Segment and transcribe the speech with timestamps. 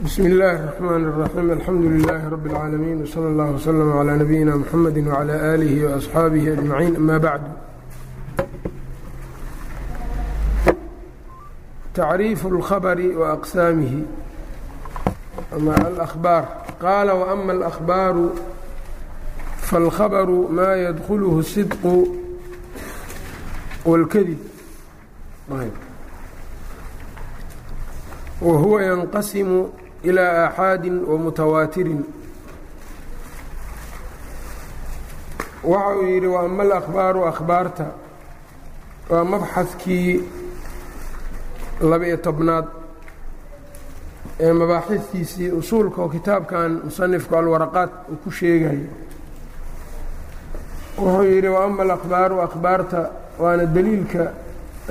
[0.00, 5.35] bsm اllaahi الرحmn الرaxيim alxamdu لilaahi rab اlcaalamiin wslى اllah wslm عlى nabiyina mxamedi وعlى
[5.53, 7.45] آlihi وأصxaabihi أجmaciin ama bacd
[11.93, 14.01] tacriifu اlkhabri وأqsaamihi
[15.55, 16.43] ama alأhbaar
[16.83, 18.25] qaala وأma الأhbaaru
[19.67, 21.95] faاlkhabru ma ydkulhu الصidqu
[23.85, 24.39] wاlkadib
[28.41, 29.59] whuwa yanqasimu
[30.03, 32.01] ilى aaxaadi wamutawaatirin
[35.63, 37.85] waxa uu yidhi waama alahbaaru akhbaarta
[39.09, 40.23] waa mabxadkii
[41.89, 42.65] laba-iyo tobnaad
[44.39, 48.87] ee mabaaxidtiisii usuulka oo kitaabkan musanifku alwaraqaat uu ku sheegayo
[50.97, 52.99] wuxuu yidhi waama alahbaaru akhbaarta
[53.39, 54.23] waana deliilka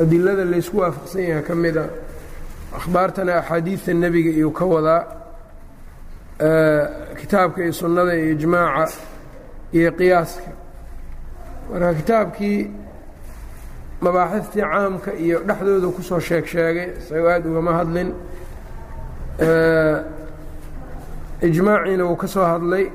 [0.03, 1.85] adilada laysku waafaqsan yahay ka mida
[2.79, 5.03] akhbaartana axaadiidta nebiga iyuu ka wadaa
[7.21, 8.97] kitaabka iyo sunnada iyo ijmaaca
[9.77, 10.51] iyo qiyaaska
[11.71, 12.59] marka kitaabkii
[14.01, 18.09] mabaaxiftii caamka iyo dhexdooda ku soo sheeg sheegay isagoo aada ugama hadlin
[21.43, 22.87] ijmaaciina wuu ka soo hadlay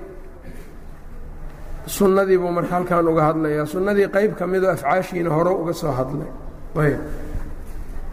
[1.86, 6.30] sunnadii buu marka halkan uga hadlayaa sunnadii qeyb ka midoo afcaashiina hore uga soo hadlay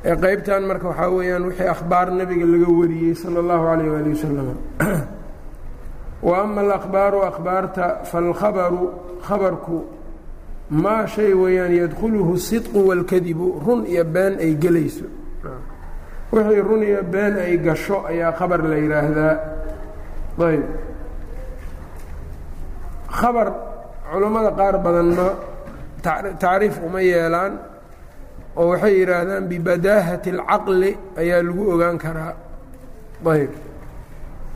[0.03, 4.57] qeybtan marka waxaa weeyaan wixii akhbaar nebiga laga wariyey sala اllahu alayh ali wasalam
[6.23, 8.91] wa ama alahbaaru akhbaarta falkhabaru
[9.23, 9.85] khabarku
[10.71, 15.07] maa shay weeyaan yadkhuluhu sidqu wاlkadibu run iyo been ay gelayso.
[16.33, 19.35] Wixii run iyo been ay gasho ayaa khabar la yidhaahdaa
[20.43, 20.65] ayb.
[23.07, 23.49] Khabar
[24.11, 25.27] culammada qaar badanna
[26.43, 27.72] tacriif uma yeelaan
[28.57, 32.33] oo waxay yidhaahdaan bibadaahati اlcaqli ayaa lagu ogaan karaa.
[33.25, 33.53] Ayb.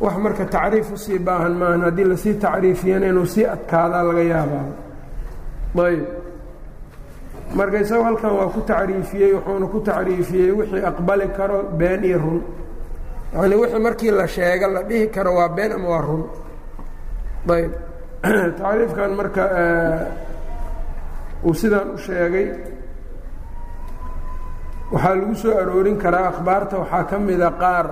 [0.00, 4.22] Wax marka tacriif u sii baahan maahan haddii la sii tacriifiyana inuu sii adkaadaa laga
[4.22, 4.66] yaabaa.
[5.86, 6.04] Ayb.
[7.54, 12.42] Marka isago halkan waa ku tacriifiyey wuxuuna ku tacriifiyey wixii aqbali karo been iyo run.
[13.32, 16.24] Yacnii wixii markii la sheega la dhihi karo waa been ama waa run.
[17.48, 17.72] Ayb.
[18.60, 19.42] Tacriifkan marka
[21.44, 22.75] uu sidaan u sheegay
[24.92, 27.86] waxaa lagu soo aroorin karaa akhbaarta waxaa ka mida qaar.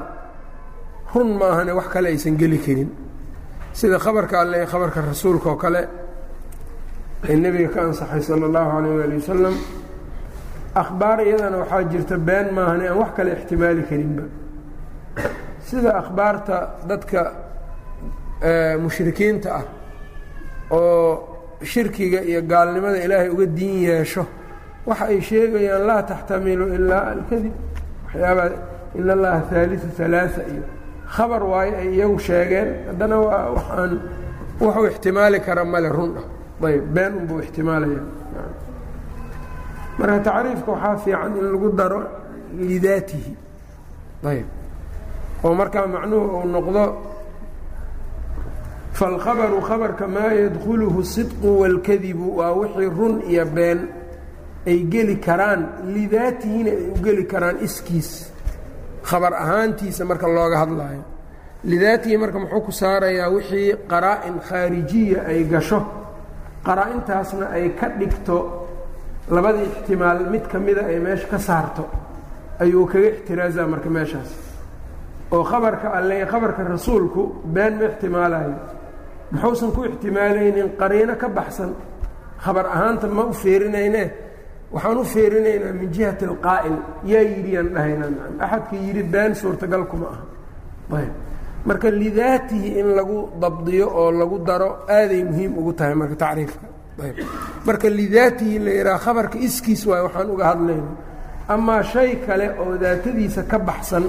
[1.15, 2.91] Run maahane wax kale aysan geli karin.
[3.73, 5.83] Sida khabarka alle ee khabarka rasuulka oo kale
[7.29, 9.55] ee nebiga ka ansaxay sala اllahu alayh waali wasalam
[10.83, 14.25] akhbaar iyadana waxaa jirta been maahane aan wax kale ixtimaali karinba.
[15.69, 16.57] Sida akhbaarta
[16.91, 17.21] dadka
[18.85, 19.65] mushrikiinta ah
[20.71, 21.11] oo
[21.63, 24.23] shirkiga iyo gaalnimada ilaahay uga diin yeesho
[24.87, 27.55] waxa ay sheegayaan laa taxtamilu ilaa alkadib
[28.07, 28.51] waxyaabaa
[28.99, 30.63] in allaha haaliu alaaa iyo
[31.15, 32.69] khabar waayo ay iyagu sheegeen.
[32.89, 33.93] Haddana waa waxaan
[34.61, 36.13] wuxuu ixtimaali kara male run.
[36.69, 38.03] Ayb been unbuu ixtimaalaya.
[39.99, 42.01] Marka tacriifka waxaa fiican in lagu daro
[42.69, 43.33] lidaatihi.
[44.31, 44.47] Ayb.
[45.45, 46.85] Oo markaa macnuhu uu noqdo
[48.99, 53.81] falkhabaru khabarka maa yadkhuluhu sidqu wاlkadibu waa wixii run iyo been
[54.67, 55.63] ay geli karaan
[55.95, 58.11] lidaatihina ay u geli karaan iskiis.
[59.09, 61.03] Khabar ahaantiisa marka looga hadlaayo.
[61.65, 65.81] Lidaatihi marka muxuu ku saarayaa wixii qaraa-in khaarijiya ay gasho.
[66.67, 68.37] Qaraa-intaasna ay ka dhigto
[69.29, 71.85] labada ixtimaal mid ka mida ay meesha ka saarto.
[72.61, 74.31] Ayuu kaga ixtiraazaa marka meeshaas.
[75.33, 78.55] Oo khabarka alle khabarka rasuulku been ma ixtimaalayo
[79.33, 81.73] muxuusan ku ixtimaalaynin qariino ka baxsan.
[82.45, 84.05] Khabar ahaanta ma u feerinayne
[84.73, 86.77] waxaan u feerinaynaa min jihati alqaa'il.
[87.05, 88.11] Yaa yidhi dhahaynaa
[88.45, 90.23] axadka yidhi been suurtagal kuma aha.
[90.99, 91.13] Ayb.
[91.67, 96.67] Marka lidaatihi in lagu dabdiyo oo lagu daro aaday muhiim ugu tahay marka tacriifka.
[97.05, 97.17] Ayb.
[97.67, 100.91] Marka lidaatihi la yidhaha khabarka iskiis waay waxaan uga hadlayna
[101.49, 104.05] amaa shay kale oo daatadiisa ka baxsan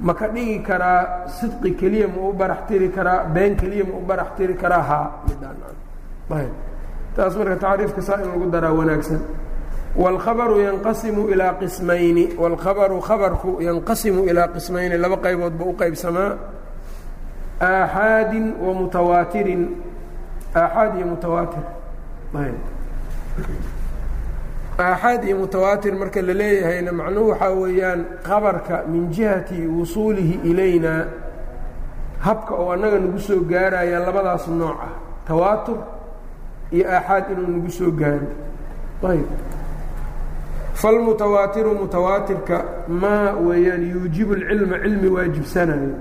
[0.00, 4.02] ma ka dhigi karaa sidqi keliya ma u barax tiri karaa been keliya ma u
[4.08, 6.52] barax tiri karaa haa midhaanayb
[7.16, 9.20] taas marka tacriifka saa in lagu daraa wanaagsan
[10.02, 16.32] wاlkhabaru yanqasimu ilaa qismayni wاlkhabaru khabarku yanqasimu ilaa qismayni laba qaybood ba u qaybsamaa
[17.60, 19.62] aaxaadin wa mutawaatirin
[20.54, 21.64] aaxaad iyo mutawaatir
[24.78, 30.92] aaxaad iyo mutawaatir marka la leeyahayna macnuhu waxaa weeyaan khabarka min jihati wusuulihi ilayna
[32.20, 34.92] habka oo annaga nagu soo gaaraya labadaas nooc ah
[35.28, 35.78] tawaatur
[36.72, 38.28] iyo aaxaad inuu nagu soo gaaro
[39.12, 39.24] ayb
[40.80, 42.56] falmutawaatiru mutawaatirka
[43.02, 45.94] maa weeyaan yuujibu اlcilma cilmi waajibsanayo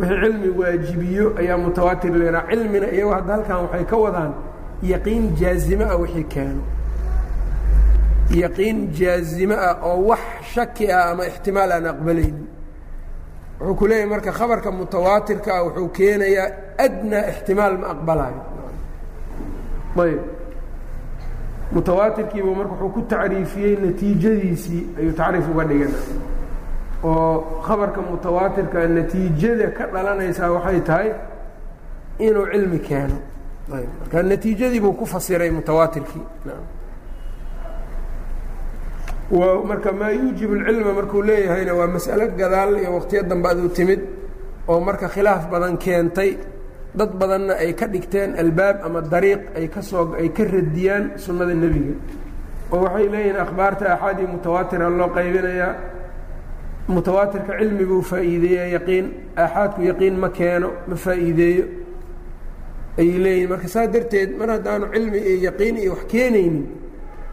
[0.00, 4.32] wixii cilmi waajibiyo ayaa mutawaatir leeraa cilmina iyago hadda halkan waxay ka wadaan
[4.92, 6.62] yaqiin jaazime ah wixii keeno
[8.42, 10.20] yaqiin jaazime ah oo wax
[10.54, 12.46] shaki ah ama ixtimaal aan aqbalaynin
[13.60, 16.48] wuxuu ku leeyahay marka khabarka mutawaatirka ah wuxuu keenayaa
[16.86, 18.40] adnaa ixtimaal ma aqbalayo
[20.04, 20.20] ayb
[21.74, 25.98] mutawaatirkiibu marka wuxuu ku tacriifiyey natiijadiisii ayuu tacriif uga dhigana
[27.04, 31.08] oo khabarka mutawaatirka natiijada ka dhalanaysaa waxay tahay
[32.26, 33.16] inuu cilmi keeno.
[34.00, 36.24] Marka natiijadii buu ku fasiray mutawaatirkii.
[39.70, 44.00] Marka maa yuujib اlcilma markuu leeyahayna waa mas'alo gadaal iyo waqtiyo dambe aduu timid
[44.68, 46.30] oo marka khilaaf badan keentay
[46.98, 51.54] dad badanna ay ka dhigteen albaab ama dariiq ay ka soo ay ka radiyaan sunnada
[51.54, 51.94] nebiga.
[52.72, 55.74] oo waxay leeyihiin akhbaarta axaadii mutawaatira loo qaybinayaa
[56.88, 59.06] mutawaatirka cilmiguu faa'iideeya yaqiin
[59.36, 61.64] aaxaadku yaqiin ma keeno ma faa'iideeyo.
[63.00, 66.66] Ayay leeyihiin marka saa darteed mar haddaanu cilmi iyo yaqiin iyo wax keenaynin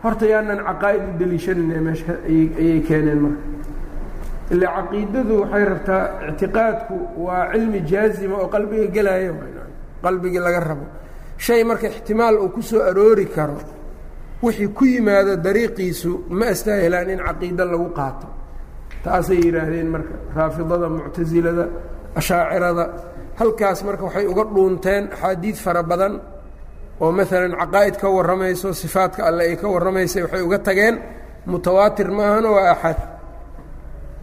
[0.04, 3.42] horta yaanan caqaa'id u deliishanayna meesha ayay keeneen marka
[4.54, 9.34] ila caqiidadu waxay rabtaa ictiqaadku waa cilmi jaazima oo qalbiga gelaayo
[10.04, 10.86] qalbigii laga rabo
[11.46, 13.58] shay marka ixtimaal uu ku soo aroori karo
[14.44, 18.28] wixii ku yimaado dariiqiisu ma astaahilaan in caqiido lagu qaato
[19.04, 21.66] taasay yidhaahdeen marka raafidada muctasilada
[22.20, 22.86] ashaacirada
[23.40, 26.14] halkaas marka waxay uga dhuunteen axaadiid fara badan
[27.04, 30.96] oo maalan caqaa'id ka warramayso sifaadka alle ay ka warramaysay waxay uga tageen
[31.52, 32.98] mutawaatir maahano waa axad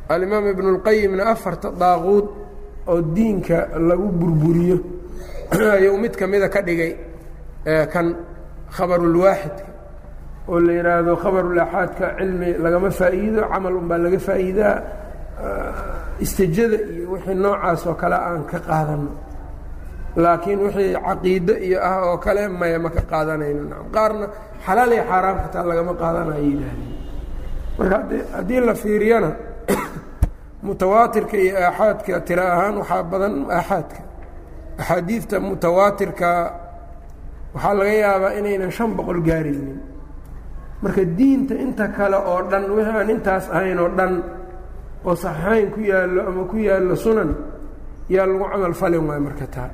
[0.08, 2.26] alimaam ibnu اlqayimna afarta daaquud
[2.86, 4.78] oo diinka lagu burburiyo
[5.76, 6.96] ayuu mid ka mida ka dhigay
[7.92, 8.14] kan
[8.70, 9.66] khabarulwaaxidka
[10.48, 14.76] oo la yidhaahdo khabarulaxaadka cilmi lagama faa'iido camal unbaa laga faa'iidaa
[16.20, 19.10] istijada iyo wixii noocaas oo kale aan ka qaadano
[20.16, 23.76] laakiin wixii caqiido iyo ah oo kale maya ma ka qaadanayno.
[23.92, 24.26] Qaarna
[24.66, 26.96] xalaal iyo xaaraam xataa lagama qaadanayo yidhaahdeen
[27.78, 27.96] marka
[28.36, 29.30] haddii la fiiriyana
[30.66, 34.00] mutawaatirka iyo aaxaadka tiro ahaan waxaa badan aaxaadka.
[34.80, 36.28] Axaadiidta mutawaatirka
[37.54, 39.78] waxaa laga yaabaa inaynan shan boqol gaaraynin.
[40.82, 44.12] Marka diinta inta kale oo dhan wixii aan intaas ahayn oo dhan
[45.08, 47.30] oo saxiixayn ku yaallo ama ku yaallo sunan
[48.14, 49.70] yaa lagu camal falin waayo marka taa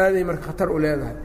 [0.00, 1.16] aaday marka khatar u leedahay.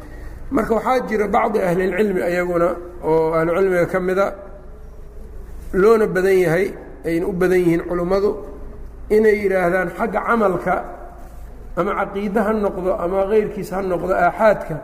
[0.56, 2.68] Marka waxaa jira bacdi ahlilcilmi ayaguna
[3.09, 4.25] oo ahlucilmiga ka mida
[5.81, 6.65] loona badan yahay
[7.07, 8.30] ayna u badan yihiin culummadu
[9.15, 10.75] inay yidhaahdaan xagga camalka
[11.80, 14.75] ama caqiide ha noqdo ama keyrkiis ha noqdo aaxaadka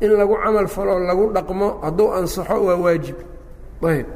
[0.00, 3.18] in lagu camal faloo lagu dhaqmo hadduu ansaxo waa waajib.
[3.82, 4.06] Ayb.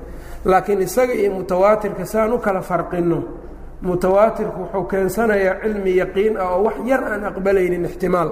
[0.44, 3.18] Laakiin isaga iyo mutawaatirka saan u kala farqinno
[3.82, 8.30] mutawaatirku wuxuu keensanayaa cilmi yaqiin ah oo wax yar aan aqbalaynin ixtimaal.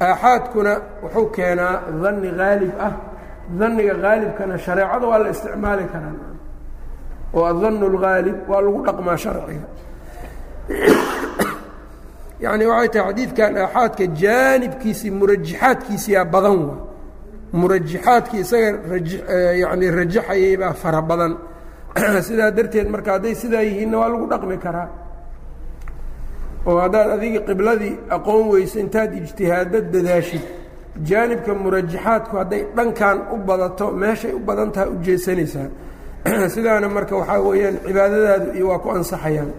[0.00, 2.92] Aaxaadkuna wuxuu keenaa danni haalib ah.
[3.58, 6.16] Danniga haalibkana shareecada waa la isticmaali karaa.
[7.34, 9.66] Oo adannu اlhaalib waa lagu dhaqmaa sharciga
[12.44, 16.94] yacni waxay tahay xadiidkan aaxaadka jaanibkiisii murajaxaadkiisiyaa badan waa
[17.54, 18.68] murajaxaadkii isaga
[19.62, 21.36] yani rajaxayay baa fara badan.
[22.26, 24.88] Sidaa darteed marka hadday sidaa yihiinna waa lagu dhaqmi karaa.
[26.66, 30.44] Oo haddaad adiga qibladii aqoon weyso intaad ijtihaadad dadaashid
[31.08, 35.68] jaanibka murajaxaadku hadday dhankan u badato meeshay u badan taha u jeesanaysaa.
[36.54, 39.52] Sidaana marka waxaa weeyaan cibaadadaadu iyo waa ku ansaxayaan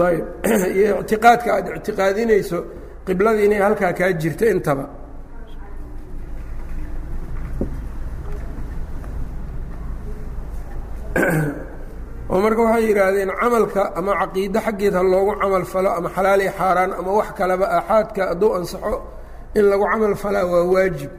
[0.00, 0.24] ayb
[0.78, 2.58] iyo ictiqaadka aad ictiqaadinayso
[3.06, 4.86] qibladii inay halkaa kaa jirto intaba.
[12.32, 16.92] Oo marka waxay yidhaahdeen camalka ama caqiide xaggeed loogu camal falo ama xalaal iyo xaaraan
[16.98, 18.96] ama wax kaleba aaxaadka hadduu ansaxo
[19.54, 21.10] in lagu camal falaa waa waajib.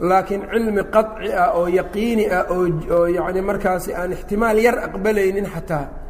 [0.00, 6.07] Laakiin cilmi qaطci ah oo yaqiini ah oo yani markaasi aan ixtimaal yar aqbalaynin xataa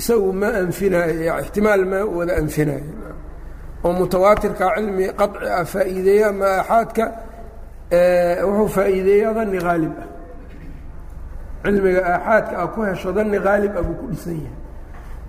[0.00, 2.92] isagu ma anfinaayo ixtimaal ma wada anfinaayo
[3.84, 7.04] oo mutawaatirka cilmi qaطci ah faa'iideeya ama aaxaadka
[8.46, 10.08] wuxuu faa'iideeya dani haalib ah.
[11.64, 14.56] Cilmiga aaxaadka ah ku hesho dani haalib ah buu ku dhisan yahay.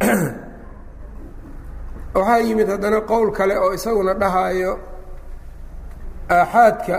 [2.16, 4.80] Waxaa yimid haddana qowl kale oo isaguna dhahaayo
[6.30, 6.96] aaxaadka.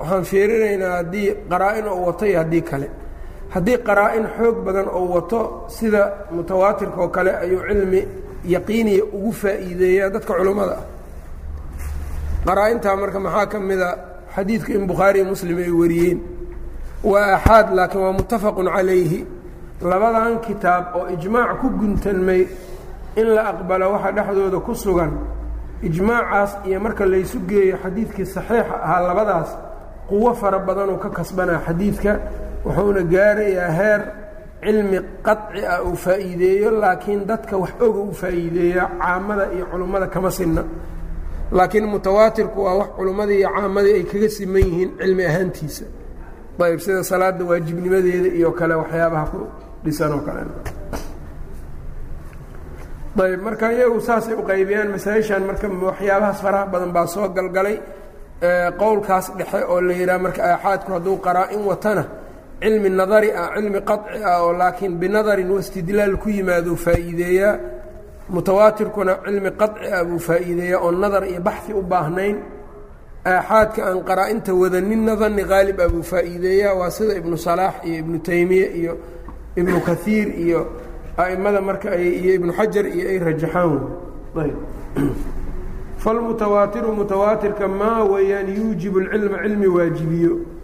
[0.00, 2.90] Waxaan fiirinaynaa haddii qaraa-in oo wato iyo haddii kale
[3.54, 5.40] haddii qaraa-in xoog badan oo wato
[5.76, 6.02] sida
[6.34, 8.00] mutawaatirka oo kale ayuu cilmi
[8.54, 10.84] yaqiiniya ugu faa'iideeyaa dadka culummada ah
[12.46, 13.88] qaraa-intaa marka maxaa ka mida
[14.34, 16.18] xadiidka in bukhaariya muslim ay wariyeen?
[17.04, 19.20] Waa axaad laakiin waa muttafaqun calayhi.
[19.90, 22.42] Labadan kitaab oo ijmaac ku guntanmay
[23.20, 25.12] in la aqbalo waxa dhexdooda ku sugan
[25.82, 29.50] ijmaacaas iyo marka laysu geeyo xadiidkii saxiixa ahaa labadaas
[30.08, 32.12] quwo fara badanuu ka kasbanaa xadiidka
[32.66, 34.00] wuxuuna gaarayaa heer
[34.64, 40.30] cilmi qaطci ah uu faa'iideeyo laakiin dadka wax oga u faa'iideeya caamada iyo culummada kama
[40.38, 40.62] sinna.
[41.56, 45.84] Laakiin mutawaatirku waa wax culummadii iyo caamadii ay kaga siman yihiin cilmi ahaantiisa.
[46.64, 49.38] Ayb sida salaada waajibnimadeeda iyo kale waxyaabaha ku
[49.84, 50.40] dhisan oo kale.
[53.24, 57.76] Ayb marka iyagu saasay u qaybiyaan masaa-ishan marka waxyaabahaas faraha badan baa soo galgalay
[58.80, 62.04] qowlkaas dhexe oo la yidhaha marka aaxaadku hadduu qaraa-in watana
[62.60, 67.58] cilmi nadari ah cilmi qaci ah oo laakiin binadarin waistidlaal ku yimaadou faa'iideeyaa
[68.28, 72.36] mutawaatirkuna cilmi qaci ah buu faa'iideeyaa oon nadar iyo baxi u baahnayn.
[73.26, 78.18] Aaxaadka aan qaraa-inta wadaninna danni qaalib ah buu faa'iideeyaa waa sida ibnu salaax iyo ibnu
[78.18, 78.98] taymiye iyo
[79.56, 80.60] ibnu kaiir iyo
[81.16, 83.80] a'immada marka iyo ibnu xajar iyo ay rajaxaan.
[84.36, 84.56] Ayb.
[86.02, 90.55] Falmutawaatiru mutawaatirka maa weeyaan yuujibu اlcilma cilmi waajibiyo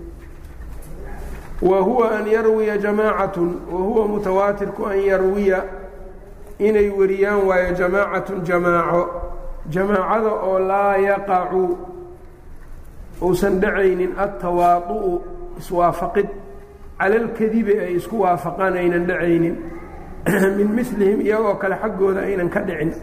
[1.62, 5.64] wa huwa an yarwiya jamaacatun wa huwa mutawaatirku an yarwiya
[6.58, 9.02] inay wariyaan waayo jamaacatun jamaaco
[9.68, 11.78] jamaacada oo laa yaqacu
[13.22, 15.22] uusan dhacaynin altawaadu'u
[15.58, 16.28] iswaafaqid
[16.98, 19.56] cala alkadibi ay isku waafaqaan aynan dhacaynin
[20.58, 22.94] min milihim iyagoo kale xaggooda aynan ka dhicin.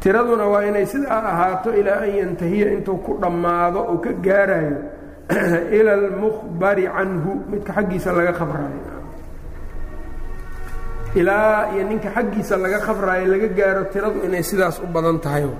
[0.00, 4.76] Tiraduna waa inay sidaa ahaato ilaa an yantahiya intuu ku dhammaado oo ka gaarayo
[5.78, 8.82] ila almukhbari canhu midka xaggiisa laga khabraayo.
[11.18, 15.50] Ilaa iyo ninka xaggiisa laga khabraayo laga gaaro tiradu inay sidaas u badan tahay.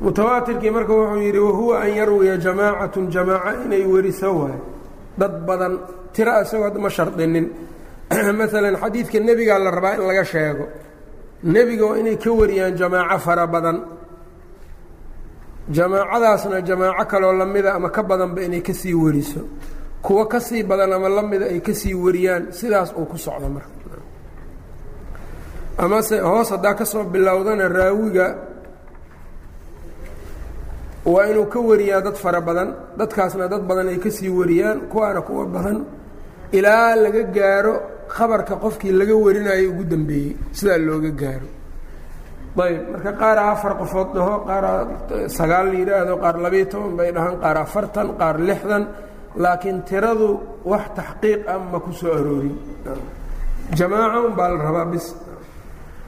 [0.00, 4.58] Mutawaatirkii marka wuxuu yidhi wahuwa an yarwiya jamaacatun jamaaca inay weriso waay.
[5.18, 5.78] Dad badan
[6.12, 7.46] tiro isagoo ma shardinin.
[8.38, 10.64] Maalan xadiidka nebigaa la rabaa in laga sheego.
[11.44, 14.01] Nebiga waa inay ka wariyaan jamaaco fara badan
[15.76, 19.40] jamaacadaasna jamaaco kaloo lamida ama ka badanba inay ka sii wariso.
[20.04, 23.70] Kuwo ka sii badan ama lamida ay ka sii wariyaan sidaas uu ku socdo marka.
[25.78, 28.26] Amase hoos haddaa ka soo bilowdana raawiga
[31.12, 35.20] waa inuu ka wariyaa dad fara badan dadkaasna dad badan ay ka sii wariyaan kuwaana
[35.26, 35.78] kuwa badan
[36.52, 37.74] ilaa laga gaaro
[38.14, 41.48] khabarka qofkii laga warinayo ugu dambeeyey sidaa looga gaaro
[42.58, 44.64] ayb marka qaara afar qofood dhaho qaar
[45.38, 48.82] sagaal la yidhaahdo qaar labayo toban bay dhahaan qaar afartan qaar lixdan
[49.42, 50.28] laakiin tiradu
[50.70, 52.56] wax taxqiiq ah ma ku soo aroorin.
[53.78, 55.06] Jamaaca un baa la rabaa bis.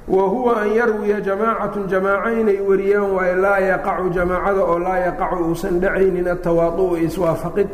[0.06, 5.36] Wa huwa an yarwiya jamaacatun jamaaco inay wariyaan waayo laa yaqacu jamaacada oo laa yaqacu
[5.48, 7.68] uusan dhacaynin atawaadu'u iswaafaqid.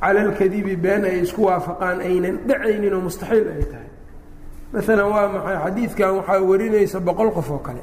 [0.00, 3.88] Cala alkadibi been ay isku waafaqaan aynan dhacaynin oo mustaxiil ay tahay.
[4.72, 6.10] Maalan waa maxay xadiidkan?
[6.20, 7.80] Waxaa warinaysa boqol qof oo kale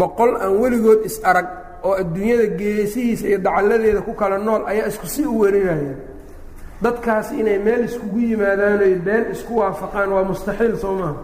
[0.00, 1.48] boqol aan weligood is arag
[1.86, 5.96] oo adduunyada geesihiisa iyo dacalladeeda ku kala nool ayaa isku si u warinayaan
[6.84, 11.14] dadkaasi inay meel iskugu yimaadaan oy been isku waafaqaan waa mustaxiil soo maaha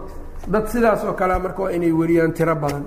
[0.53, 2.85] dad sidaas oo kalea marka waa inay wariyaan tiro badan.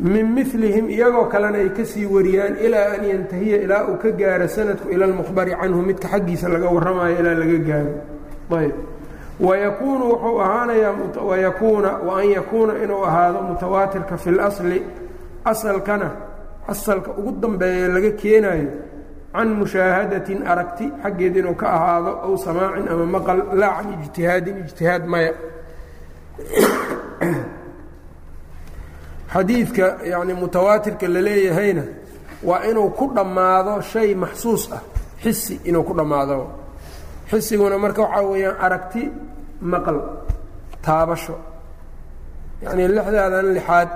[0.00, 4.48] Min milihim iyagoo kalena ay ka sii wariyaan ilaa an yantahiya ilaa uu ka gaaro
[4.48, 7.92] sanadku ila lmukhbari canhu midka xaggiisa laga warramayo ilaa laga gaaro.
[8.60, 8.74] Ayb
[9.46, 10.94] wayakuunu wuxuu ahaanayaa
[11.28, 14.82] wayakuuna wa an yakuuna inuu ahaado mutawaatirka fi lasli
[15.44, 16.10] asalkana
[16.68, 18.68] asalka ugu dambeeya laga keenayo
[19.32, 25.04] can mushaahadatin aragti xaggeed inuu ka ahaado ow samaacin ama maqal laa can ijtihaadin ijtihaad
[25.12, 25.32] maya
[29.32, 31.82] xadiidka yani mutawaatirka la leeyahayna
[32.44, 34.82] waa inuu ku dhammaado shay maxsuus ah
[35.22, 36.36] xisi inuu ku dhammaado
[37.30, 39.02] xisiguna marka waxaa weeyaan aragti
[39.72, 39.98] maqal
[40.84, 41.36] taabasho.
[42.64, 43.90] Yacnii lixdaadan lixaad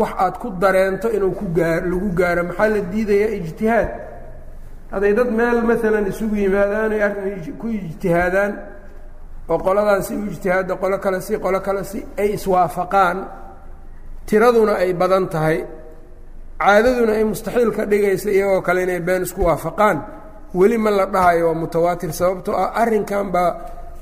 [0.00, 3.90] wax aad ku dareento inuu ku gaa lagu gaaro maxaa la diidayaa ijtihaad?
[4.92, 8.52] Hadday dad meel maalan isugu yimaadaan ay arrin ku ijtihaadaan
[9.52, 13.18] oo qoladan si u ijtihaadda qolo kale si qolo kale si ay iswaafaqaan
[14.28, 15.58] tiraduna ay badan tahay
[16.62, 19.98] caadaduna ay mustaxiil ka dhigaysa iyagoo kale inay been isku waafaqaan
[20.54, 23.50] weli ma la dhahayo waa mutawaatir sababtoo ah arrinkan baa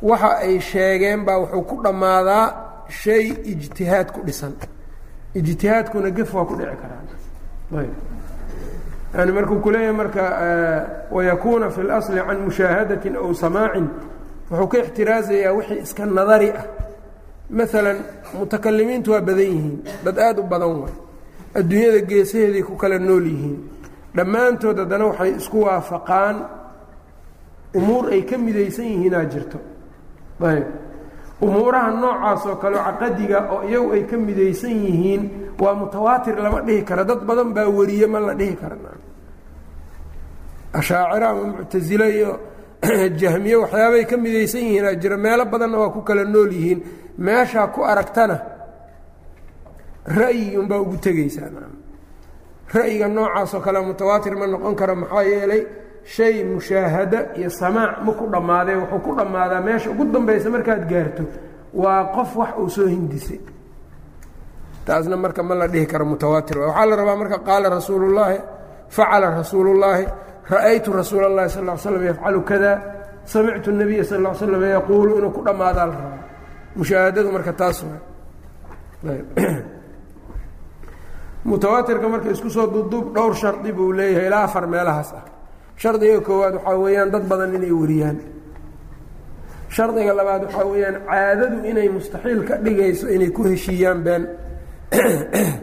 [0.02, 2.46] waxa ay sheegeen baa wuxuu ku dhammaadaa
[2.88, 4.52] shay ijtihaad ku dhisan.
[5.34, 7.06] Ijtihaadkuna gef waa ku dhici karaan.
[7.80, 7.94] Ayb.
[9.14, 10.22] Yani markuu ku leeyahay marka
[11.10, 13.86] wayakuuna fi اlasli can mushaahadatin aw samaacin
[14.50, 16.66] wuxuu ka ixtiraazayaa wixii iska nadari ah.
[17.50, 17.98] Maalan
[18.38, 19.76] mutakalimiintu waa badan yihiin.
[20.04, 20.94] Dad aada u badan waay
[21.54, 23.58] adduunyada geesaheeday ku kala nool yihiin
[24.14, 26.36] dhammaantood haddana waxay isku waafaqaan.
[27.74, 29.58] Umuur ay ka midaysan yihiinaa jirto.
[30.40, 30.66] Ayb.
[31.42, 35.22] Umuuraha noocaas oo kale caqadiga oo iyagu ay ka midaysan yihiin
[35.58, 37.04] waa mutawaatir lama dhihi kara.
[37.04, 38.76] Dad badan baa wariye ma la dhihi kara.
[40.72, 42.30] Ashaaciro ama muctasile iyo
[43.20, 45.16] jahmiye waxyaabay ka midaysan yihiinaa jira.
[45.16, 46.80] Meelo badanna waa ku kala nool yihiin.
[47.18, 48.38] Meeshaa ku aragtana
[50.06, 51.50] ra'yi unbaa ugu tegaysaa
[52.74, 55.62] ra-yiga noocaasoo kale mutawaatir ma noqon karo maxaa yeelay
[56.04, 61.24] shay mushaahado iyo samaac ma ku dhammaadee wuxuu ku dhammaadaa meesha ugu dambaysa markaad gaarto
[61.74, 63.40] waa qof wax uu soo hindisay.
[64.84, 66.58] Taasna marka ma la dhihi karo mutawaatir.
[66.58, 68.38] Waxaa la rabaa marka qaala rasuulullaahi
[68.88, 70.06] facala rasuulullaahi
[70.50, 72.72] ra'aytu rasuula اllahi sal l slam yafcalu kada
[73.24, 76.24] samictu nabiya sal l slam yaquulu inuu ku dhammaadaa la rabaa
[76.76, 77.84] mushaahadadu marka taas
[81.44, 85.24] mutawaatirka marka isku soo duubduub dhowr shardi buu leeyahay ilaa afar meelahaas ah.
[85.76, 88.18] Shardiga koowaad waxaa weeyaan dad badan inay wariyaan.
[89.68, 94.28] Shardiga labaad waxaa weeyaan caadadu inay mustaxiil ka dhigayso inay ku heshiiyaan been.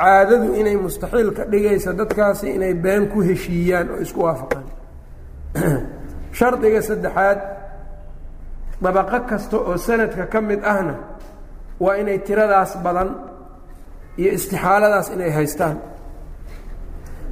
[0.00, 4.66] Caadadu inay mustaxiil ka dhigayso dadkaasi inay been ku heshiiyaan oo isku waafaqaan.
[6.38, 7.38] Shardiga saddexaad
[8.82, 10.94] dabaqo kasta oo sanadka ka mid ahna
[11.80, 13.29] waa inay tiradaas badan
[14.20, 15.76] iyo istixaaladaas inay haystaan.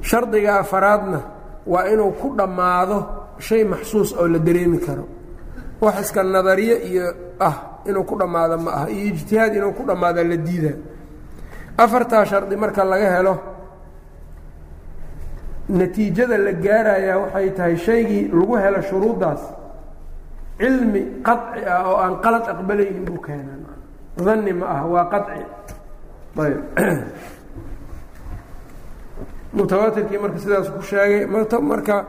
[0.09, 1.19] Shardiga afaraadna
[1.71, 2.97] waa inuu ku dhammaado
[3.47, 5.05] shay maxsuus oo la dareemi karo.
[5.81, 7.05] Wax iska nadariye iyo
[7.39, 7.55] ah
[7.89, 10.73] inuu ku dhammaado ma aha iyo ijtihaad inuu ku dhammaada la diida.
[11.83, 13.33] Afartaa shardi marka laga helo
[15.69, 19.41] natiijada la gaarayaa waxay tahay shaygii lagu helo shuruuddaas
[20.59, 23.75] cilmi qaci ah oo aan qalad aqbalaynin buu keenaa.
[24.25, 25.39] Danni ma aha waa qaci
[29.53, 31.25] mutawaatirkii marka sidaas ku sheegay.
[31.25, 32.05] Marka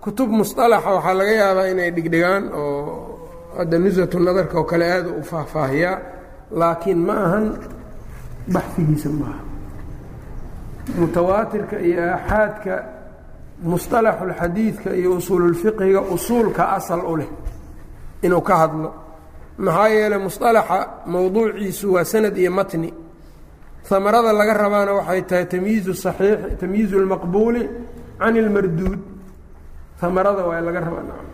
[0.00, 3.20] kutub musalaxa waxaa laga yaabaa inay dhigdhigaan oo
[3.58, 5.98] hadda nusatu nadarka oo kale aada u faahfaahiyaa
[6.50, 7.46] laakiin ma ahan
[8.52, 9.42] baxfigiisa maaha
[10.98, 12.84] mutawaatirka iyo aaxaadka
[13.62, 17.30] musalaxulxadiidka iyo usuululfiqhiga usuulka asal u leh
[18.22, 18.94] inuu ka hadlo.
[19.58, 22.94] Maxaa yeeley musalaxa mawduuciisu waa sanad iyo matni
[23.90, 27.62] amarada laga rabaana waxay tahay tamyiizu saxiixi tamyiizu lmaqbuuli
[28.18, 28.98] can ilmarduud
[30.02, 31.28] amarada waa laga rabaa nacam.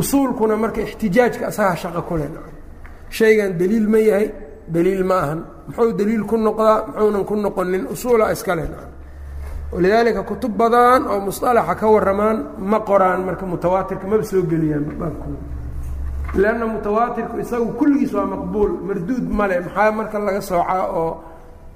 [0.00, 2.54] Usuulkuna marka ixtijaajka asagaa shaqa ku leh nacam.
[3.10, 4.28] Shaygan daliil ma yahay
[4.74, 5.40] daliil ma ahan.
[5.68, 7.84] Muxuu daliil ku noqdaa muxuunan ku noqonin.
[7.94, 8.92] Usuula iska leh nacam.
[9.72, 12.38] Walidaalika kutub badan oo musalaxa ka warramaan
[12.70, 15.40] ma qoraan marka mutawaatirka maba soo geliyaan baabkooda
[16.34, 21.10] lanna mutawaatirku isagu kulligiis waa maqbuul marduud male maxaa marka laga soocaa oo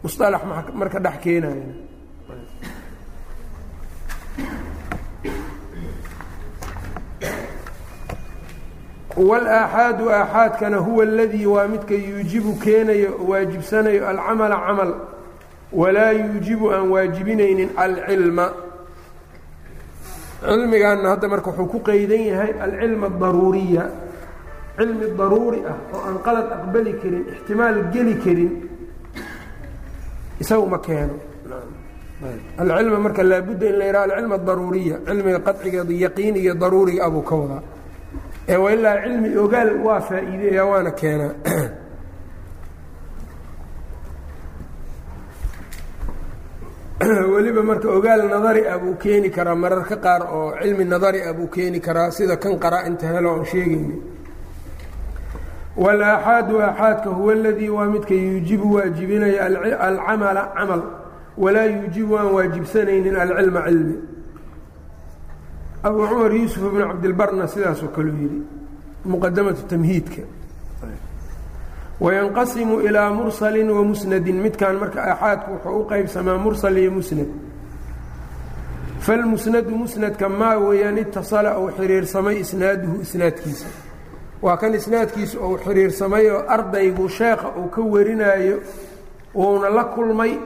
[0.02, 0.42] musalax
[0.80, 1.66] marka dhex keenaya
[9.16, 14.94] walaaxaadu aaxaadkana huwa aladii waa midka yuujibu keenayo waajibsanayo alcamala camal
[15.72, 18.52] walaa yuujibu aan waajibinaynin alcilma
[20.48, 23.84] cilmigaana hadda marka wuxuu ku qaydan yahay alcilma adaruuriya
[24.76, 28.52] cilmi daruuri ah oo aan qalad aqbali karin ixtimaal geli karin
[30.42, 31.16] isagu ma keeno.
[32.58, 37.62] Alcilma marka laabudda in la yidhaha alcilm adaruuriya cilmiga qacigeeda yaqiiniga daruuriga abuu ka wadaa
[38.48, 41.34] ee waa ilaa cilmi ogaal waa faa'iideeya waana keenaa
[47.34, 51.48] weliba marka ogaal nadari ah buu keeni karaa mararka qaar oo cilmi nadari ah buu
[51.48, 54.11] keeni karaa sida kan qaraa-inta helo oon sheegayni
[55.76, 59.46] wاlaaxaadu aaxaadka huwa اladii waa midka yuujibu waajibinaya
[59.80, 60.82] alcamala camal
[61.38, 63.96] walaa yuujibu aan waajibsanaynin alcilma cilmi.
[65.82, 68.42] Abu cumar yuusuf bn cabdilbarna sidaasoo kaleu yidhi
[69.04, 70.22] muqadamatu tamhiidka.
[72.00, 77.28] Wayanqasimu ilaa mursali wamusnadin midkan marka aaxaadku wuxuu u qeybsamaa mursal iyo musnad.
[79.00, 83.66] Falmusnadu musnadka maa weeyaan itasala uu xiriirsamay isnaaduhu isnaadkiisa
[84.42, 88.60] waa kan isnaadkiisu uu xiriirsamay oo ardaygu sheekha uu ka warinaayo
[89.34, 90.38] wuuna la kulmay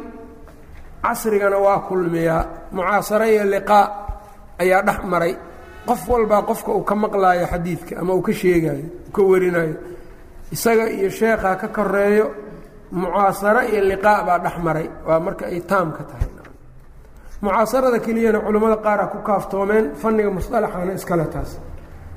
[1.02, 2.44] casrigana waa kulmiyaa.
[2.72, 3.86] Mucaasaro iyo liqaa
[4.58, 5.36] ayaa dhex maray.
[5.86, 9.74] Qof walbaa qofka uu ka maqlaayo xadiidka ama uu ka sheegaayo uu ka warinaayo
[10.52, 12.34] isaga iyo sheekha ka koreeyo
[12.90, 14.90] mucaasaro iyo liqaa baa dhex maray.
[15.06, 16.28] Waa marka ay taamka tahay.
[17.40, 21.58] Mucaasarada keliyana culimmada qaara ku kaaftoomeen fanniga musطalaxana iskale taas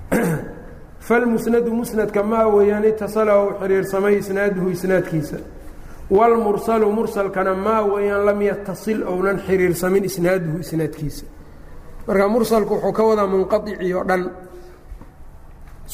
[1.10, 5.38] falmusnadu musnadka maa weeyaan itasala uu xiriirsamay isnaaduhu isnaadkiisa
[6.18, 11.26] wاlmursalu mursalkana maa weeyaan lam yatasil ounan xiriirsamin isnaaduhu isnaadkiisa
[12.08, 14.24] marka mursalku wuxuu ka wadaa munqaicii oo dhan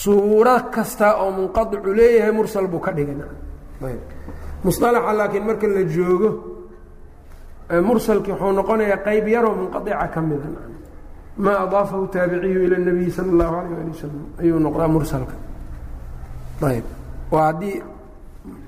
[0.01, 3.15] suuro kasta oo munqaicu leeyahay mursal buu ka dhigay
[4.65, 6.29] musalaxa laakiin marka la joogo
[7.87, 10.47] mursalkii wuxuu noqonayaa qayb yaroo munqaica ka mida
[11.37, 15.35] ma adaafahu taabiciyu ila nabiyi sal اllahu alayh ali wasalam ayuu noqdaa mursalka.
[16.61, 16.85] Ayb
[17.31, 17.83] waa haddii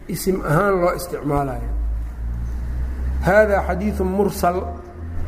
[0.07, 1.69] isim ahaan loo isticmaalayo.
[3.21, 4.57] Hada xadiiu mursal.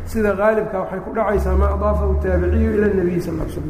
[0.06, 3.70] Sida qaalibka waxay ku dhacaysaa maa adaafahu taabiciyu ila nabiyi sal l slam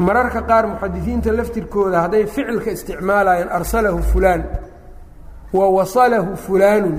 [0.00, 4.42] mararka qaar muxadisiinta laftirkooda hadday ficilka isticmaalayaan arsalahu fulaan.
[5.52, 6.92] Wa wasalahu fulaanu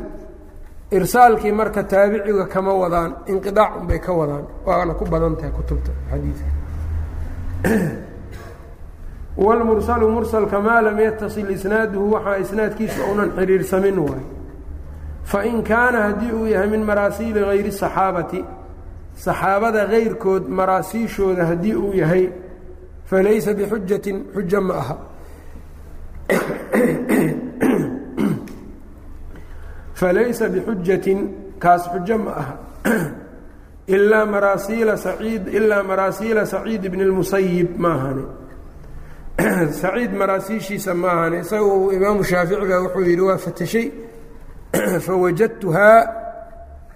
[0.91, 4.45] irsaalkii marka taabiciga kama wadaan inqiaac unbay ka wadaan.
[4.65, 6.45] Waana ku badan tahay kutubta xadiidka.
[9.38, 14.25] Wlmursalu mursalka maa lam yatasil isnaaduhu waxaa isnaadkiisa uunan xiriirsamin waay.
[15.23, 18.45] Fain kaana haddii uu yahay min maraasiili hayri saxaabati
[19.15, 22.30] saxaabada kayrkood maraasiishooda haddii uu yahay
[23.06, 24.97] falaysa bixujatin xujo ma aha
[30.02, 31.20] falaysa bixujatin
[31.64, 32.56] kaas xujo ma aha
[33.96, 38.24] ilaa maraasiila saciid ilaa maraasiila saciid bni اlmusayib maahane
[39.82, 43.88] saciid maraasiishiisa maahane isagu imaamu shaafici baa wuxuu yidhi waa fatashay
[45.06, 46.00] fawajadtuhaa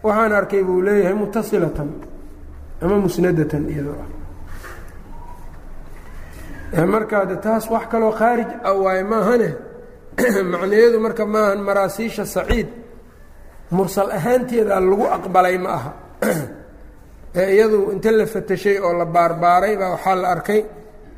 [0.06, 1.90] waxaan arkay buu leeyahay mutasilatan
[2.84, 3.98] ama musnadatan iyadoo
[6.80, 9.50] ah markaa de taas wax kaloo khaarij ah waaye maahane
[10.52, 12.68] macnayeedu marka maahan maraasiisha saciid
[13.72, 15.94] mursal ahaanteeda lagu aqbalay ma aha.
[17.36, 20.66] Ee iyadu inta la fatashay oo la baarbaaray baa waxaa la arkay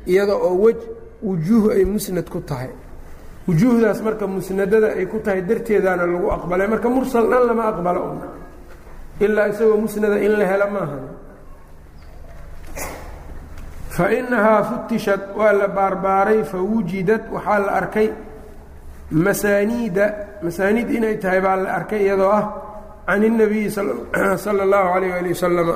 [0.06, 0.78] iyada oo wej
[1.22, 2.70] wujuuh ay musnad ku tahay.
[3.46, 6.66] Wujuuhdaas marka musnadada ay ku tahay darteedaana lagu aqbalay.
[6.66, 8.18] Marka mursal dhan lama aqbalo un
[9.20, 10.98] ilaa isagoo musnada in la helo maaha
[13.88, 18.10] fa inahaa futishad waa la baarbaaray fa wujidad waxaa la arkay
[19.25, 20.05] masaaniida
[20.45, 22.45] masaaniid inay tahay baa la arkay iyadoo ah
[23.07, 23.69] can الnabiyi
[24.43, 25.75] salى اllahu alayh ali wasalama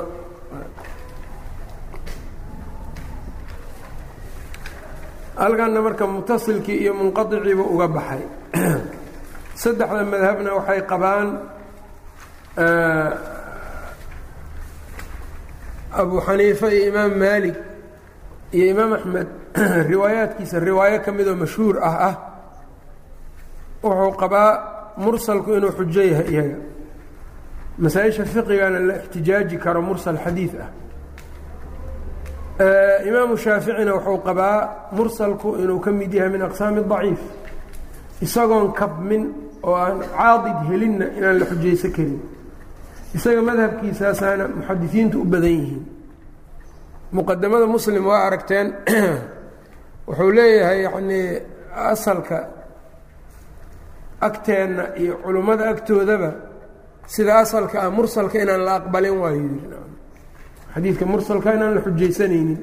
[5.36, 8.22] halkanna marka mutasilkii iyo munqaiciiba uga baxay
[9.62, 11.28] saddexda madhabna waxay qabaan
[16.00, 17.56] abu xaniifa iyo imaam maalik
[18.56, 19.28] iyo imaam axmed
[19.90, 22.14] riwaayaadkiisa riwaayo ka midoo mashhuur ah ah
[23.83, 24.51] wuxuu qabaa
[24.97, 26.57] mursalku inuu xujo yahay iyaga.
[27.77, 30.69] Masaa-isha fiqigana la ixtijaaji karo mursal xadiid ah.
[33.07, 37.21] Imaamu shaaficina wuxuu qabaa mursalku inuu ka mid yahay min aqsaami daciif.
[38.21, 42.21] Isagoon kabmin oo aan caadid helinna inaan la xujayso karin.
[43.15, 45.85] Isaga madhabkiisaasaana muxadisiintu u badan yihiin.
[47.11, 48.73] Muqadamada muslim waa aragteen
[50.07, 51.41] wuxuu leeyahay yacnii
[51.75, 52.62] asalka
[54.27, 56.31] agteenna iyo culummada agtoodaba
[57.13, 59.59] sida asalka ah mursalka inaan la aqbalin yidhi
[60.73, 62.59] xadiidka mursalka inaan la xujaysanaynin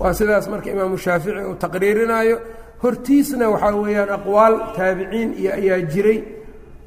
[0.00, 2.36] waa sidaas marka imaamu shaafici uu taqriirinaayo.
[2.82, 6.18] Hortiisna waxaa weeyaan aqwaal taabiciin iyo ayaa jiray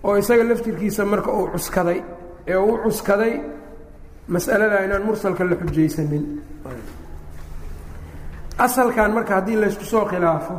[0.07, 1.99] oo isaga laftirkiisa marka uu cuskaday
[2.51, 3.33] ee uu cuskaday
[4.33, 6.23] mas'aladaa inaan mursalka la xujaysanin.
[8.65, 10.55] Asalkan marka haddii laysku soo khilaafo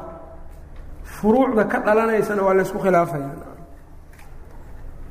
[1.20, 3.30] furuucda ka dhalanaysana waa laysku khilaafaya.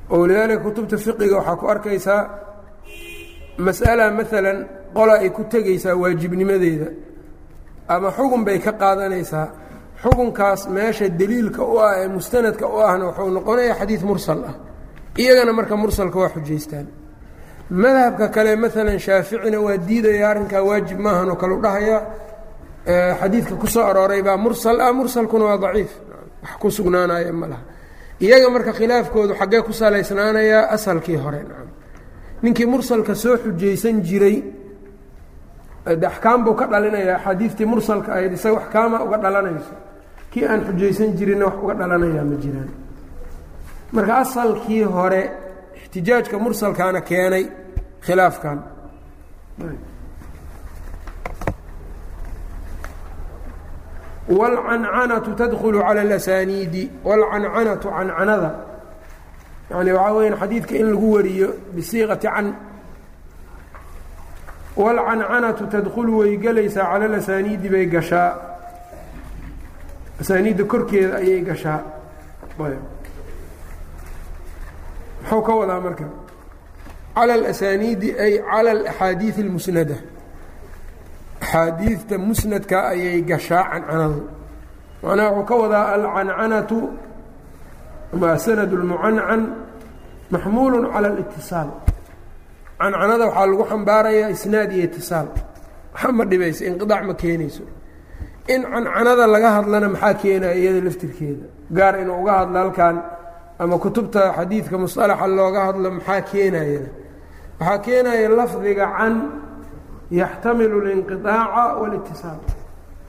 [0.10, 2.22] Walidaalika kutubta fiqiga waxaa ku arkaysaa
[3.68, 4.58] mas'ala maalan
[4.98, 6.88] qola ay ku tegaysaa waajibnimadeeda
[7.88, 9.48] ama xugun bay ka qaadanaysaa.
[10.04, 14.56] Xukunkaas meesha deliilka u ah ee mustanadka u ahna wuxuu noqonaya xadiid mursal ah.
[15.22, 16.88] Iyagana marka mursalka waa xujaystaan.
[17.70, 21.98] Madhabka kale maalan shaaficina waa diidaya arrinkaa waajib maahan oo kale u dhahaya
[22.86, 25.92] xadiidka ku soo arooray baa mursal ah mursalkuna waa daciif.
[26.44, 27.62] Wax ku sugnaanaya ma laha.
[28.22, 31.42] Iyaga marka khilaafkoodu xaggee ku salaysnaanayaa asalkii hore
[32.42, 34.38] ninkii mursalka soo xujaysan jiray
[36.02, 37.16] de axkaam buu ka dhalinayaa.
[37.18, 39.74] Axaadiistii mursalka ahayd isaga axkaama uga dhalanayso.
[40.32, 42.70] Kii aan xujaysan jirinna wax uga dhalanayaa ma jiraan.
[43.92, 45.22] Marka asalkii hore
[45.78, 47.46] ixtijaajka mursalkaana keenay
[48.06, 48.58] khilaafkan
[54.29, 58.51] wاlcancanatu tadkulu calى اlasaniidi wاlcancanatu cancanada
[59.71, 62.55] yani waxaa weya xadiidka in lagu wariyo bisiiqati can
[64.77, 68.31] wاlcancanatu tadkulu way gelaysaa cala lasaniidi bay gashaa
[70.21, 71.81] asaaniidda korkeeda ayay gashaa
[75.23, 76.05] muxuu ka wadaa marka
[77.15, 79.97] cala alasaniidi ay cala alaxaadiid اlmusnada
[81.43, 84.21] axaadiidta musnadka ayay gashaa cancanadu
[85.03, 86.79] macnaha wuxuu ka wadaa alcancanatu
[88.15, 89.43] ama sanad اlmucancan
[90.33, 91.69] maxmuulu cala اlitiصaal
[92.81, 95.29] cancanada waxaa lagu xambaarayaa isnaad iyo itiصaal
[95.95, 97.65] waxa ma dhibayso inqiطaac ma keenayso
[98.55, 102.97] in cancanada laga hadlana maxaa keenaya iyada laftirkeeda gaar inuu uga hadlo halkan
[103.63, 106.91] ama kutubta xadiidka musطalaxa looga hadlo maxaa keenayana
[107.61, 109.15] waxaa keenaya lafdiga can
[110.12, 112.40] yaxtamilu اlinqiaaca wاlitisaal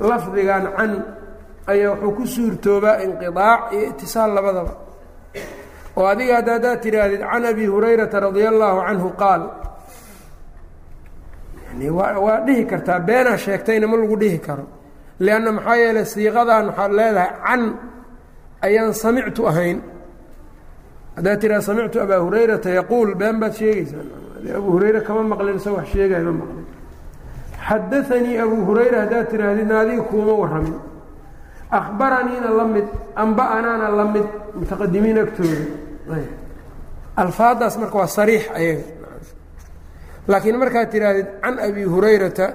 [0.00, 1.00] lafdigan cani
[1.66, 4.72] ayaa wuxuu ku suurtoobaa inqiaac iyo itisaal labadaba.
[5.96, 9.42] Oo adiga hadda tidhaahdid can abi hurayrata radia allaahu canhu qaal.
[11.66, 14.64] Yani waa waa dhihi kartaa beenaa sheegtayna ma lagu dhihi karo.
[15.20, 17.62] Lianna maxaa yeelay siiqadan waxaad leedahay can
[18.66, 19.78] ayaan samictu ahayn.
[21.16, 23.14] Haddaad tidhahd samictu abaa hurayrata yaquul.
[23.20, 24.04] Been baad sheegaysaa.
[24.56, 26.59] Abu hurayre kama maqlin isagoo wax sheegay ma maqlin
[27.68, 30.76] xadaanii abu hurayra haddaad tidhaahdidna adiga kuuma warramin
[31.78, 32.86] akhbaraniina la mid
[33.22, 34.26] amba-anaana la mid
[34.58, 36.18] mutaqadimiin agtooda
[37.22, 38.84] alfaadaas marka waa sariix ayaga
[40.30, 42.46] laakiin markaad tidhaahdid can abi hurayrata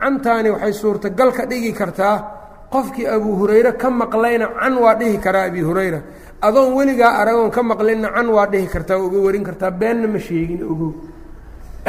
[0.00, 2.16] cantaani waxay suurtagal ka dhigi kartaa
[2.72, 6.00] qofkii abu hurayre ka maqlayna can waa dhihi karaa abi hurayra
[6.46, 10.62] adoon weligaa aragoon ka maqlinna can waa dhihi kartaa uga warin kartaa beenna ma sheegin
[10.72, 10.92] ogow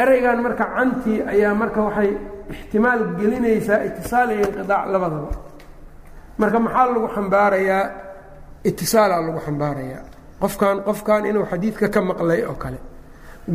[0.01, 2.11] ereygan marka cantii ayaa marka waxay
[2.53, 5.31] ixtimaal gelinaysaa itisaal iyo inqiaac labadaba.
[6.41, 7.83] Marka maxaa lagu xambaarayaa
[8.69, 10.03] itisaalaa lagu xambaarayaa
[10.41, 12.79] qofkan qofkan inuu xadiidka ka maqlay oo kale.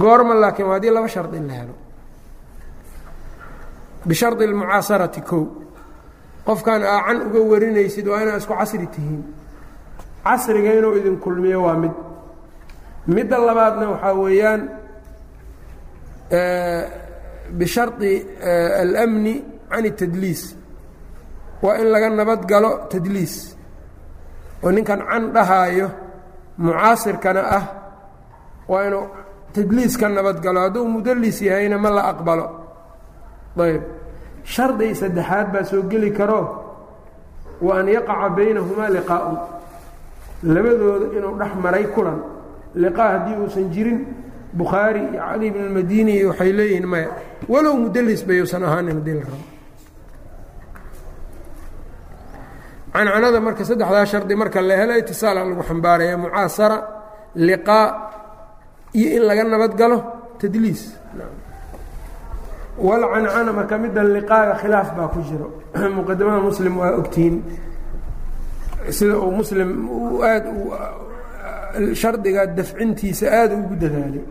[0.03, 1.75] Goorma laakiin waa haddii laba shardi in la helo.
[4.09, 5.45] Bishardi اlmucaasarati kow.
[6.47, 9.23] Qofkan aa can uga warinaysid waa inaa isku casri tihiin.
[10.25, 11.93] Casriga inuu idin kulmiyo waa mid.
[13.15, 14.61] Midda labaadna waxaa weeyaan
[17.59, 18.13] bishardi
[19.03, 19.35] almni
[19.71, 20.43] can اtadliis
[21.63, 23.57] waa in laga nabad galo tadliis
[24.65, 25.89] oo ninkan can dhahaayo
[26.59, 27.65] mucaasirkana ah
[28.69, 29.07] waa inuu
[29.55, 32.47] tadliis ka nabad galo hadduu mudallis yahayna ma la aqbalo
[33.67, 33.83] ayb
[34.45, 36.41] shardi saddexaad baa soo geli karo
[37.67, 39.37] wa an yaqaca baynahumaa liqaa'un
[40.55, 42.19] labadooda inuu dhex maray kulan
[42.83, 43.99] liqaa haddii uusan jirin
[44.55, 47.11] bukhaari iyo cali bn اlmadini waxay leeyihiin maya.
[47.49, 49.47] Walow mudallis bayuusan ahaanin haddii la rabo.
[52.95, 56.77] Cancanada marka saddexdaa shardi marka la helo itisaala lagu xambaaraya mucaasara
[57.35, 57.87] liqaa
[58.95, 59.99] iyo in laga nabad galo
[60.39, 60.83] tadliis.
[62.79, 65.49] Walcancana marka middan liqaaga khilaaf baa ku jiro.
[65.99, 67.37] Muqadimada muslim waa ogtihiin
[68.91, 69.71] sida uu muslim
[70.23, 70.45] aad
[71.95, 74.25] shardiga dafcintiisa aada ugu dadaalay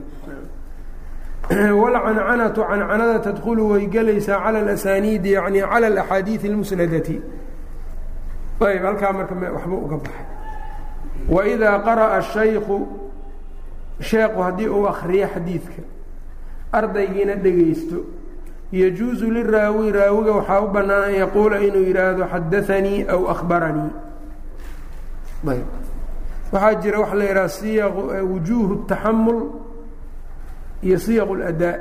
[1.50, 7.22] wlcancanatu cancanada tadkulu way gelaysaa cala alasaniidi yani cala alaxaadiidi اlmusnadati
[8.68, 10.26] ayb halkaa marka waxba uga baxay
[11.30, 12.78] waidaa qara'a shayku
[14.00, 15.82] sheekhu haddii uu akriyo xadiidka
[16.72, 17.98] ardaygiina dhegaysto
[18.72, 23.92] yajuusu liraawi raawiga waxaa u bannaan an yaquula inuu yidhaahdo xadaanii aw akhbaranii
[25.52, 25.68] ayb
[26.54, 27.86] waxaa jira waxa la yidhaha siya
[28.32, 29.40] wujuuhu taxamul
[30.83, 31.75] iyo siyaq اladaa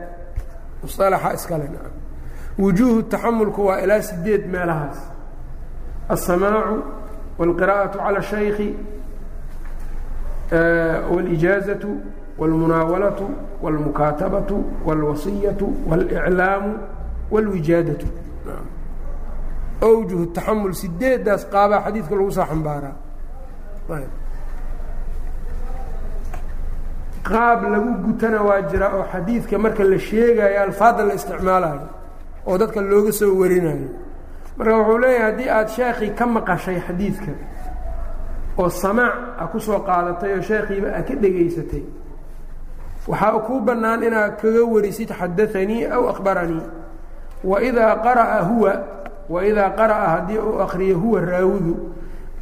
[0.84, 1.70] musalaxa iskale
[2.60, 5.00] wujuuhu taxamulku waa ilaa sideed meelahaas
[6.16, 6.78] الsamaacu
[7.40, 8.70] wاlqira'aةu calى الshayki
[11.14, 11.92] wاlijaazaةu
[12.40, 13.26] wاlmunaawalaةu
[13.64, 16.72] wاlmukaatabaةu wاlwasiyaةu wاlإclaamu
[17.32, 18.08] wاlwijaadaةu
[19.82, 22.96] awjuh taxamul sideedaas qaabaa xadiidka lagu soo xambaaraa
[27.29, 31.87] qaab lagu gutana waa jira oo xadiidka marka la sheegayo alfaadda la isticmaalayo
[32.47, 33.89] oo dadka looga soo warinayo.
[34.57, 37.33] Marka wuxuu leeyahay haddii aada sheekii ka maqashay xadiidka
[38.59, 41.83] oo samaac a ku soo qaadatay oo sheekhiiba a ka dhegaysatay
[43.09, 46.63] waxaa kuu bannaan inaad kaga warisid xadaanii aw akhbaranii.
[47.45, 48.73] Waidaa qara'a huwa
[49.29, 51.75] waidaa qara'a haddii uu akriyo huwa raawigu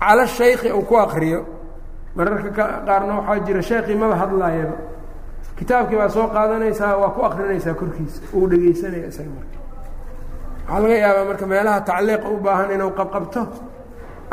[0.01, 1.41] cala shaykhi uu ku akriyo
[2.17, 2.51] mararka
[2.87, 4.77] qaarna waxaa jira sheekii maba hadlaayaba
[5.59, 9.57] kitaabkii baa soo qaadanaysaa waa ku akrinaysaa korkiisa uu dhegaysanaya isaga marka.
[10.69, 13.43] Waxaa laga yaabaa marka meelaha tacliiqa u baahan inuu qabqabto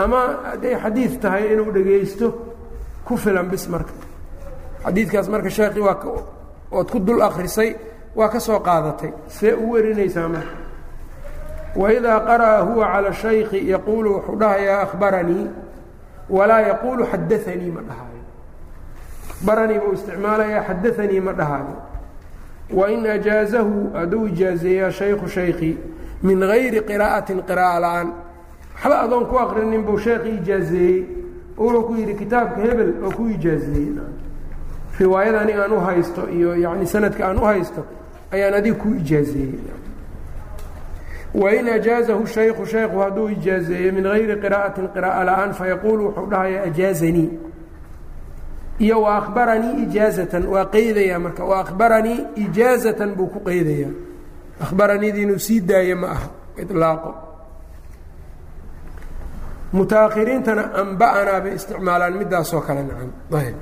[0.04, 0.20] ama
[0.52, 2.28] hadday xadiid tahay inuu dhegaysto
[3.08, 3.94] ku filan bis marka.
[4.84, 5.98] Xadiidkaas marka sheekii waa
[6.78, 7.70] ood ku dul akrisay
[8.18, 10.56] waa ka soo qaadatay see u warinaysaa marka.
[11.82, 15.46] Waidaa qara'a huwa cala shayki yaquulu wuxuu dhahayaa akhbaranii
[16.30, 18.24] walaa yaquulu xadaanii ma dhahaayo
[19.32, 21.76] akhbaranii buu isticmaalayaa xadaanii ma dhahaayo
[22.74, 25.78] wain ajaazahu hadduu ijaazeeyaa shaykhu shaykhi
[26.24, 28.08] min gayri qiraa'atin qiraa'a la'aan.
[28.76, 31.06] Waxba adoon ku aqrinin buu sheekhi ijaazeeyey.
[31.58, 33.96] Wuxuu ku yidhi kitaabka hebel oo ku ijaazeeyey.
[35.00, 37.86] Riwaayada aniga aan u haysto iyo yani sanadka aan u haysto
[38.32, 39.60] ayaan adiga ku ijaazeeyey
[41.42, 47.30] wain ajaazahu shaykhu shaykhu hadduu ijaazeeyo min gayri qiraa'atin qiraa'a la'aan fayaquulu wuxuu dhahayaa ajaazanii
[48.86, 53.94] iyo wa akhbaranii ijaazatan waa qeydaya marka wa akhbaranii ijaazatan buu ku qeydayaa
[54.66, 56.28] akhbaraniidi inuu sii daayo ma aha
[56.62, 57.12] ilaaqo
[59.74, 63.58] mutaahiriintana amba'anaa bay isticmaalaan midaasoo kale nacam ayb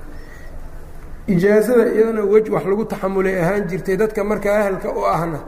[1.34, 5.40] ijaazada iyadana wej wax lagu taxamulay ahaan jirtay dadka markaa ahalka u ahna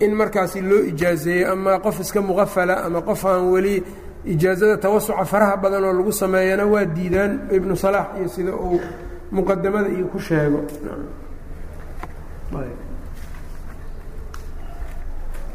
[0.00, 3.82] in markaasi loo ijaazeeyo ama qof iska muqafala ama qof aan weli
[4.24, 8.80] ijaazada tawasuca faraha badan oo lagu sameeyana waa diidaan ibnu salaax iyo sida uu
[9.32, 10.60] muqadamada iyo ku sheego.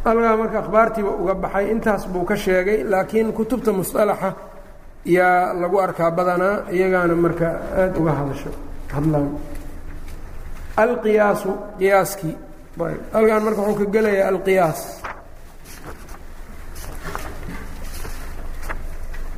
[0.05, 4.29] Algaa marka akhbaartiiba uga baxay intaas buu ka sheegay laakiin kutubta musطalaxa
[5.05, 7.47] yaa lagu arkaa badanaa iyagaana marka
[7.79, 8.49] aada uga hadasho.
[8.93, 9.27] Hadlaan.
[10.83, 11.49] Alqiyaasu
[11.79, 12.35] qiyaaskii
[13.13, 14.79] halkan marka wuxuu ka gelayaa alqiyaas.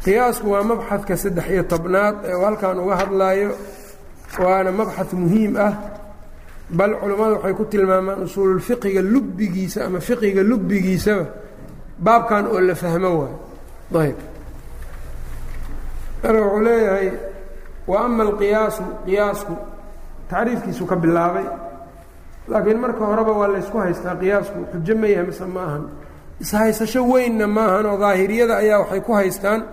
[0.03, 3.49] Qiyaasku waa mabxadka saddex iyo tobnaad ee halkan uga hadlaayo
[4.43, 5.73] waana mabxad muhiim ah.
[6.77, 11.25] Bal culammadu waxay ku tilmaamaan usuululfiqiga lubbigiisa ama fiqiga lubbigiisaba
[12.05, 13.37] baabkan oo la fahmo waayo.
[14.01, 14.17] Ayb
[16.23, 17.09] marka wuxuu leeyahay
[17.87, 19.53] wa ama alqiyaasu qiyaasku
[20.29, 21.45] tacriifkiisu ka bilaabay
[22.47, 25.83] laakiin marka horeba waa laysku haystaa qiyaasku xujo ma yahay mise ma ahan.
[26.41, 29.63] Ishaysasho weynna oo daahiriyada ayaa waxay ku haystaan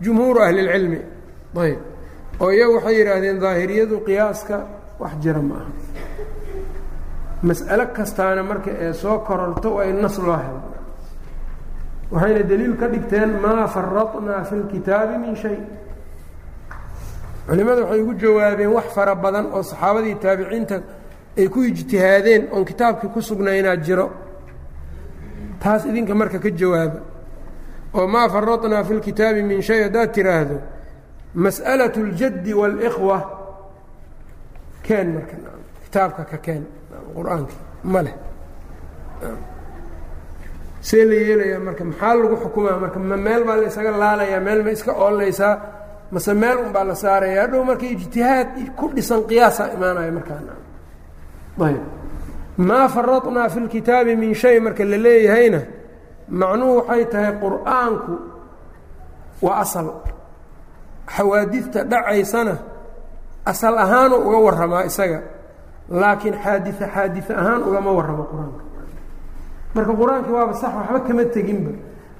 [0.00, 1.00] jumhuuru ahlilcilmi.
[1.56, 1.78] Ayb.
[2.40, 4.56] Oo iyagu waxay yidhaahdeen daahiriyadu qiyaaska
[5.00, 5.70] wax jira ma aha
[7.42, 10.60] mas'alo kastaana marka ee soo kororto waa in nas loo helo.
[12.12, 15.58] Waxayna deliil ka dhigteen maa faradnaa fi lkitaabi min shay.
[17.48, 20.76] Culimadu waxay ugu jawaabeen wax fara badan oo saxaabadii taabiciinta
[21.37, 24.05] ay ku ijtihaadeen oon kitaabkii ku sugnaynaa jiro
[25.61, 26.99] taas idinka marka ka jawaaba
[27.97, 30.57] oo maa faradnaa fi lkitaabi min shay haddaad tiraahdo
[31.45, 33.17] mas'alaة اljaddi wاlإkhwa
[34.85, 35.35] keen marka
[35.83, 36.63] kitaabka ka keen
[37.15, 38.15] qur-aanka ma leh
[40.87, 44.61] see la yeelayaa marka maxaa lagu xukumaa marka ma meel baa la isaga laalayaa meel
[44.65, 45.53] ma iska oolaysaa
[46.13, 48.47] mase meel un baa la saaraya hadhow marka ijtihaad
[48.77, 50.66] ku dhisan qiyaasaa imaanaya markaana ayb
[52.68, 55.60] maa faradnaa fi lkitaabi min shay marka la leeyahayna
[56.40, 58.12] macnuhu waxay tahay qur'aanku
[59.42, 59.86] waa asal.
[61.16, 62.54] Xawaadidta dhacaysana
[63.50, 65.20] asal ahaanu uga warramaa isaga
[66.00, 68.62] laakiin xaadie xaadie ahaan ugama warramo qur'aanka.
[69.74, 71.70] Marka qur'aankii waaba sax waxba kama teginba.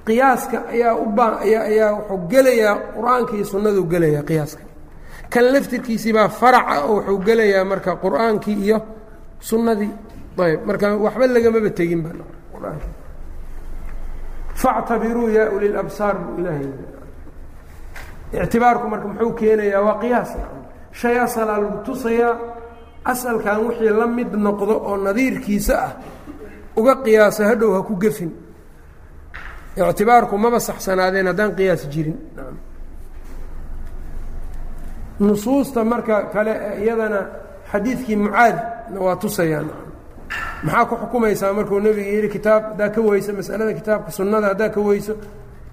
[0.07, 4.63] Qiyaaska ayaa u baa ayaa wuxuu gelayaa qur'aanka iyo sunnaduu gelayaa qiyaaska.
[5.29, 8.77] Kan laftirkiisii baa faraca oo wuxuu gelayaa marka qur'aankii iyo
[9.39, 9.91] sunnadii.
[10.39, 11.69] Ayb marka waxba lagamaba
[12.53, 12.87] qur'aanka
[14.61, 16.67] factabiruu yaa uli labsaar buu ilaahay
[18.43, 20.31] ictibaarku marka muxuu keenayaa waa qiyaas.
[20.91, 22.35] Shay asalaa lagu tusayaa
[23.05, 25.93] asalkan wixii la mid noqdo oo nadiirkiisa ah
[26.75, 28.31] uga qiyaasa hadhow ha ku gefin.
[29.77, 32.17] Ictibaarku maba saxsanaadeen haddaan qiyaas jirin.
[35.19, 37.19] Nusuusta marka kale iyadana
[37.71, 39.69] xadiidkii mucaadna waa tusayaan.
[40.63, 44.81] Maxaa ku xukumaysaa markuu nebiga yidhi kitaab haddaa ka weyso masalada kitaabka sunnada haddaa ka
[44.81, 45.13] weyso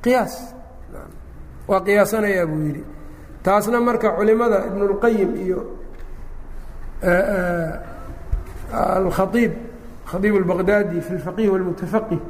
[0.02, 0.54] qiyaas.
[1.68, 2.84] Waa qiyaasanayaa buu yidhi.
[3.42, 5.60] Taasna marka culimada ibnulqayim iyo
[8.72, 9.52] alkhaiib
[10.06, 12.20] khaiib albaqdaadi fi lfaqih walmutafaqih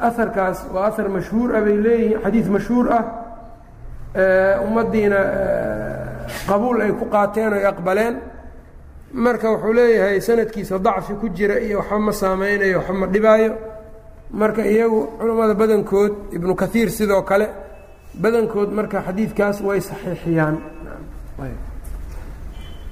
[0.00, 3.04] aharkaas waa ahar mashhuur ah, bay leeyihiin xadiid mashhuur ah
[4.66, 5.20] ummaddiina
[6.46, 8.14] qabuul ay ku qaateen oy aqbaleen
[9.12, 13.52] marka wuxuu leeyahay sanadkiisa dacfi ku jira iyo waxba ma saameynayo waxba ma dhibaayo.
[14.30, 17.46] Marka iyagu culammada badankood ibnu kaiir sidoo kale
[18.14, 20.56] badankood marka xadiidkaas way saxiixiyaan.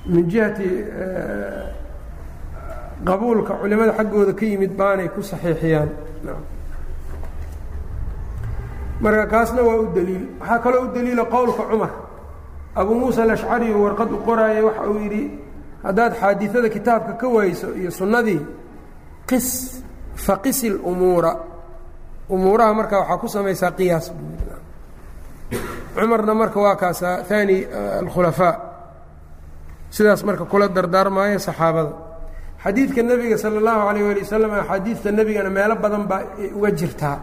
[0.07, 0.69] Min jihati
[3.05, 5.91] qabuulka culimada xaggooda ka yimid baanay ku saxiixiyaan.
[9.01, 10.25] Marka kaasna waa u daliil.
[10.41, 11.91] Waxaa kaloo u daliila qowlka cumar.
[12.75, 15.23] Abu muusa alashcari warqad u qoraaya waxa uu yidhi
[15.87, 18.41] haddaad xaadiثada kitaabka ka wayso iyo sunnadii
[19.29, 19.47] qis
[20.27, 21.33] faqisi اlumuura
[22.35, 24.07] umuuraha marka waxaa ku samaysaa qiyaas
[25.95, 27.57] cumarna marka waa kaasa haani
[28.03, 28.55] alkhulafaa.
[29.91, 31.93] Sidaas marka kula dardaarmaayo saxaabada.
[32.63, 36.23] Xadiidka nebiga sala allahu alayh ali wasalam axaadiidta nebigana meelo badan baa
[36.59, 37.19] uga jirtaa.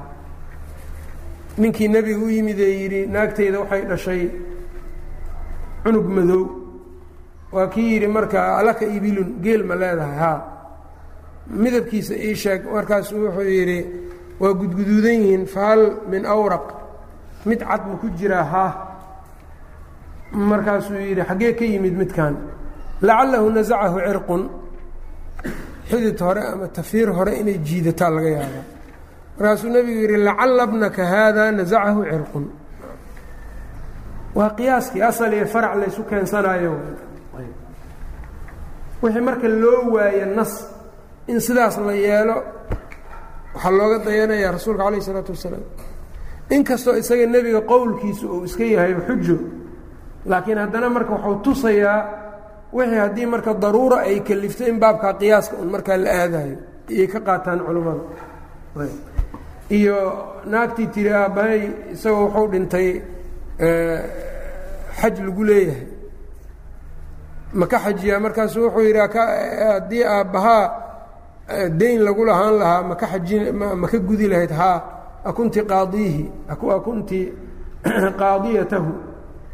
[1.58, 4.22] Ninkii nebiga u yimid ee yidhi naagtayda waxay dhashay
[5.84, 6.42] cunug madow
[7.56, 10.40] waa kii yidhi marka alaka ibilun geel ma leedahay haa.
[11.64, 13.80] Midabkiisa ii sheeg markaasuu wuxuu yidhi
[14.42, 15.82] waa gudguduudan yihiin fahal
[16.12, 16.66] min awraq
[17.46, 18.72] mid cad ma ku jiraa haa.
[20.52, 22.34] Markaasuu yidhi xaggee ka yimid midkan
[23.08, 24.44] lacalahu nasacahu cirqun.
[25.90, 28.66] Xidid hore ama tafiir hore inay jiidataa laga yaabaa
[29.38, 32.46] markaasuu nebigu yidhi lacalla bnaka haada nasacahu cirqun.
[34.38, 36.74] Waa qiyaaskii asal iyo farac laysu keensanayo
[39.04, 40.54] wixii marka loo waayo nas
[41.32, 42.36] in sidaas la yeelo
[43.56, 45.64] waxaa looga dayanayaa rasuulka calayh isalaatu wasalaam.
[46.56, 49.38] Inkastoo isaga nebiga qowlkiisa uu iska yahay xujo
[50.30, 52.00] laakiin haddana marka waxuu tusayaa
[52.76, 56.58] wixii haddii marka daruura ay kalifto in baabkaa qiyaaska un markaa la aadayo
[56.94, 58.04] iyay ka qaataan culimmada
[59.78, 59.98] iyo
[60.52, 61.62] naagtii tiri aabbahay
[61.94, 62.88] isagoo wuxuu dhintay
[65.00, 65.86] xaj lagu leeyahay
[67.54, 68.20] ma ka xajiyaa?
[68.20, 70.64] Markaasu wuxuu yidhi haddii aabbahaa
[71.70, 74.52] dayn lagu lahaan lahaa maka ajin ma ka gudi lahayd?
[74.52, 74.82] Haa
[75.26, 77.34] akunti qaadiihi akunti
[78.22, 78.94] qaadiyatahu.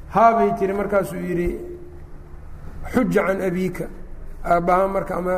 [0.10, 1.60] Haabay tiri markaasuu yidhi
[2.94, 3.86] xuja can abiika
[4.44, 5.36] aabbaha marka ama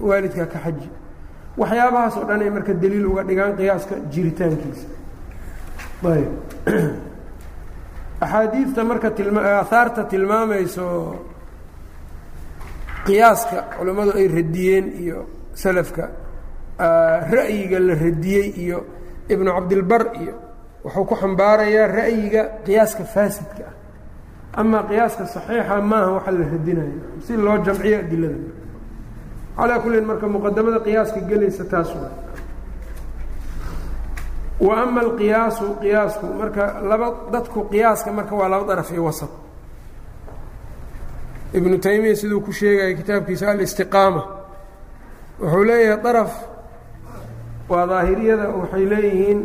[0.00, 0.90] waalidkaa ka xaji.
[1.56, 4.86] Waxyaabahaas dhan ay marka daliil uga dhigaan qiyaaska jiritaankiisa.
[6.04, 6.32] Ayb
[8.20, 10.86] axaadiidta marka tilma aahaarta tilmaamayso
[13.08, 15.18] qiyaaska culammadu ay radiyeen iyo
[15.54, 16.04] salafka
[17.36, 18.78] ra'yiga la radiyey iyo
[19.28, 20.34] ibnu cabdilbar iyo
[20.84, 23.74] wuxuu ku xambaarayaa ra'yiga qiyaaska faasidka ah.
[24.60, 28.38] Amaa qiyaaska saxiixa maaha waxa la radinayo si loo jamciyo adilada.
[29.56, 31.90] Calaa kullin marka muqadamada qiyaaska gelaysa taas
[34.60, 39.30] wa ama alqiyaasu qiyaasku marka laba dadku qiyaaska marka waa laba daraf iyo wasat
[41.54, 44.22] ibnu taymiya siduu ku sheegaya kitaabkiisa alistiqaama.
[45.40, 46.32] Wuxuu leeyahay daraf
[47.68, 49.40] waa daahiriyada waxay leeyihiin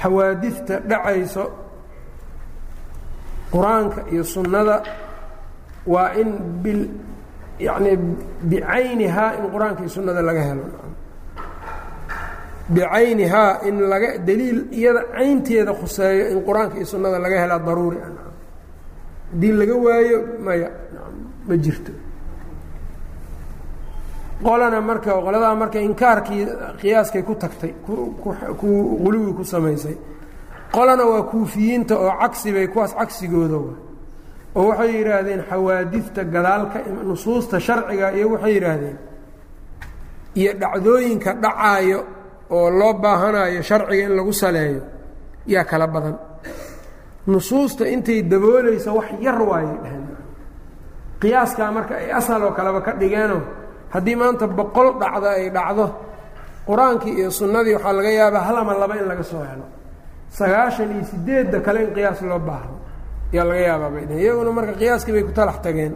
[0.00, 1.44] xawaadidta dhacayso
[3.52, 4.76] qur'aanka iyo sunnada.
[5.86, 6.30] Waa in
[6.62, 6.82] bil
[7.60, 7.92] yacni
[8.50, 10.64] bicaynihaa in qur'aanka iyo sunnada laga helo.
[12.74, 17.98] Bicaynihaa in laga daliil iyada caynteeda khuseeyo in qur'aanka iyo sunnada laga helaa daruuri.
[18.04, 20.68] Haddii laga waayo maya
[21.48, 21.92] ma jirto.
[24.44, 26.44] Qolana marka qoladaa marka inkaarkii
[26.80, 27.94] qiyaaskay ku tagtay ku
[29.04, 29.96] quluwi ku samaysay.
[30.74, 36.78] Qolana waa kuufiyiinta oo cagsi bay kuwaas cagsigooda oo waxay yidhaahdeen xawaadidta gadaalka
[37.08, 38.96] nusuusta sharciga iyo waxay yidhaahdeen
[40.40, 42.00] iyo dhacdooyinka dhacaayo
[42.56, 44.82] oo loo baahanayo sharciga in lagu saleeyo
[45.46, 46.16] yaa kala badan.
[47.26, 50.04] Nusuusta intay daboolayso wax yar waayay dhaheen
[51.20, 53.42] qiyaaskaa marka ay asal oo kaleba ka dhigeenoo
[53.94, 55.86] haddii maanta boqol dhacdo ay dhacdo
[56.68, 59.66] qur'aankii iyo sunnadii waxaa laga yaabaa hal ama laba in laga soo helo.
[60.38, 62.74] Sagaashan iyo sideedda kale in qiyaas loo baahdo
[63.32, 64.22] ayaa laga yaabaa bay dhaheen.
[64.24, 65.94] Iyaguna marka qiyaaskii bay ku talax tageen.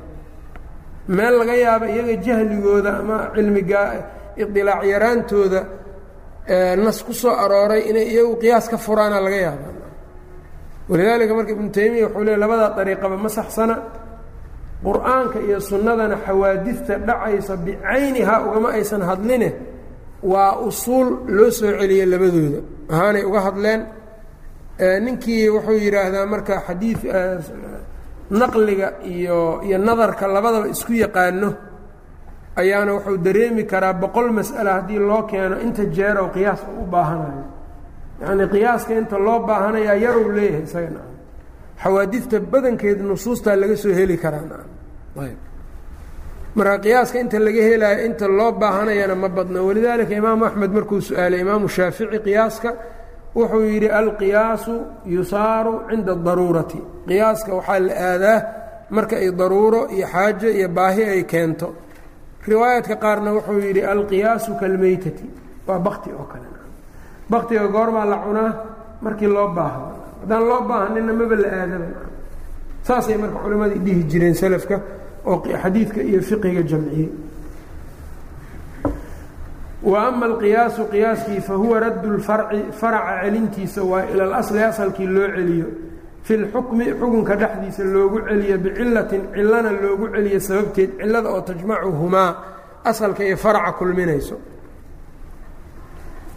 [1.17, 3.81] Meel laga yaaba iyaga jahligooda ama cilmiga
[4.43, 5.61] idilaac yaraantooda
[6.85, 9.67] nas ku soo arooray inay iyagu qiyaas ka furaana laga yaaba
[10.91, 13.75] walidaalika marka ibnu taymiya wuxuu leey labadaa dariiqaba ma saxsana
[14.87, 19.49] qur'aanka iyo sunnadana xawaadidta dhacaysa bicaynihaa ugama aysan hadline
[20.23, 22.61] waa usuul loo soo celiyey labadooda.
[22.93, 23.81] Ahaanay uga hadleen
[25.05, 26.99] ninkii wuxuu yidhaahdaa marka xadiid
[28.31, 31.51] naqliga iyo iyo nadarka labadaba isku yaqaano
[32.61, 37.45] ayaana wuxuu dareemi karaa boqol mas'ala haddii loo keeno inta jeer oo qiyaas u baahanayo.
[38.23, 41.01] Yacnii qiyaaska inta loo baahanayaa yaruu leeyahay isaga na
[41.83, 44.45] xawaadidta badankeed nusuustaa laga soo heli karaa
[45.25, 45.39] ayb.
[46.57, 51.41] Marka qiyaaska inta laga helaayo inta loo baahanayana ma badno walidaalika imaamu axmed markuu su'aalay
[51.45, 52.71] imaamu shaafici qiyaaska
[53.37, 54.75] wuxuu yidhi alqiyaasu
[55.15, 58.39] yusaaru cinda adaruurati qiyaaska waxaa la aadaa
[58.97, 61.69] marka ay daruuro iyo xaajo iyo baahi ay keento.
[62.49, 65.27] Riwaayaadka qaarna wuxuu yidhi alqiyaasu kalmeytati
[65.69, 66.47] waa bakti oo kale
[67.33, 68.53] baktiga goormaa la cunaa
[69.05, 69.87] markii loo baahdo
[70.21, 71.87] haddaan loo baahanina maba la aadaba
[72.87, 74.77] saasay marka culimmadii dhihi jireen selafka
[75.27, 77.09] oo xadiidka iyo fiqiga jamciyey
[79.83, 85.67] wa ama alqiyaasu qiyaaskii fahuwa raddu lfarci faraca celintiisa waa ila alasli asalkii loo celiyo.
[86.23, 92.35] Fi lxukmi xukunka dhexdiisa loogu celiyo bicilatin cilana loogu celiyo sababteed cilada oo tajmacuhumaa
[92.85, 94.37] asalka iyo faraca kulminayso.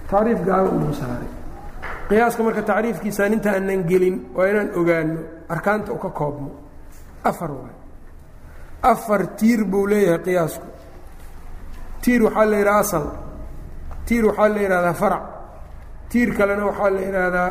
[0.09, 1.29] Tacriif gaaban buu saaray
[2.11, 5.19] qiyaaska marka tacriifkiisaan inta aanan gelin waa inaan ogaano
[5.53, 6.49] arkaanta u ka koobmo.
[7.29, 7.75] Afar waay.
[8.91, 10.67] Afar tiir buu leeyahay qiyaasku.
[12.03, 13.05] Tiir waxaa la yidhaha asal.
[14.07, 15.23] Tiir waxaa la yidhahdaa farac.
[16.11, 17.49] Tiir kalena waxaa la yidhaahdaa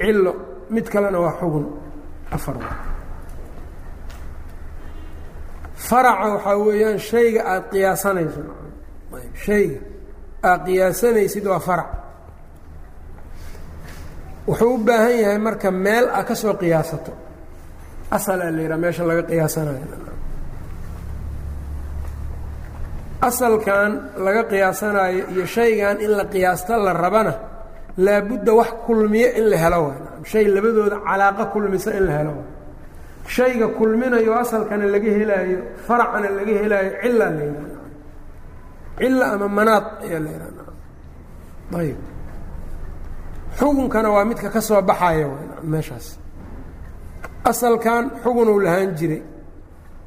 [0.00, 0.32] cillo.
[0.74, 1.66] Mid kalena waa xugun.
[2.36, 2.76] Afar waay.
[5.88, 8.40] Faraca waxaa weeyaan shayga aada qiyaasanayso.
[9.44, 9.78] Shayga
[10.50, 11.90] aad qiyaasanaysid waa farac
[14.48, 17.12] wuxuu u baahan yahay marka meel a ka soo qiyaasato.
[18.16, 19.86] Asalaa la yidhaha meesha laga qiyaasanayo.
[23.28, 23.90] Asalkan
[24.24, 27.34] laga qiyaasanaayo iyo shaygan in la qiyaasta la rabana
[28.06, 30.00] laabudda wax kulmiyo in la helo waay.
[30.30, 32.34] Shay labadooda calaaqa kulmisa in la helo
[33.34, 37.76] shayga kulminayo asalkana laga helaayo faracana laga helaayo cilaa la yidhaha.
[38.98, 40.72] Cilla ama manaad ayaa la yidhaha.
[41.80, 41.98] Ayb
[43.58, 45.26] xukunkana waa midka ka soo baxaya
[45.72, 46.06] meeshaas.
[47.50, 49.22] Asalkan xugunuu lahaan jiray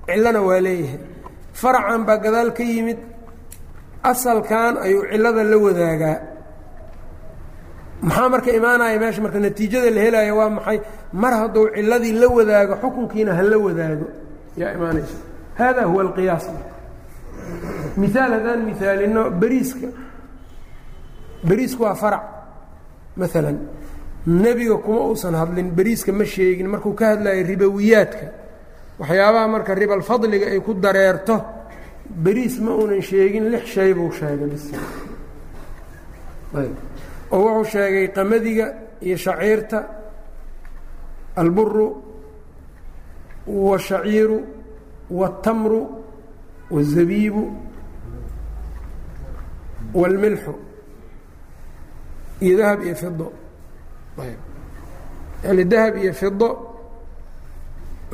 [0.08, 1.00] cillona waa leeyahay.
[1.62, 3.00] Faracan baa gadaal ka yimid
[4.12, 6.18] asalkan ayuu cillada la wadaagaa.
[8.08, 9.22] Maxaa marka imaanaya meesha?
[9.26, 10.78] Marka natiijada la helaayo waa maxay?
[11.22, 14.08] Mar hadduu cilladii la wadaago xukunkiina ha la wadaago.
[14.58, 15.18] Yaa imaanaysa?
[15.60, 16.46] Hada huwa alqiyaas.
[17.98, 19.88] Miaal haddaan miaalino beriiska
[21.48, 22.24] beriisku waa farac
[23.17, 23.59] maalan
[24.27, 28.27] nebiga kuma uusan hadlin beriiska ma sheegin markuu ka hadlayo ribowiyaadka
[29.01, 31.37] waxyaabaha marka ribalfadliga ay ku dareerto
[32.25, 34.65] beriis ma uunan sheegin lix shay buu sheegay bis
[36.61, 36.75] ayb
[37.35, 38.67] oo wuxuu sheegay qamadiga
[39.07, 39.79] iyo shaciirta
[41.43, 41.87] alburu
[43.47, 44.39] washaciiru
[45.19, 45.81] waاtamru
[46.75, 47.43] waالzabiibu
[49.95, 50.53] wاlmilxu
[52.46, 53.28] iyo dahab iyo fido
[55.46, 56.50] yani dahab iyo fido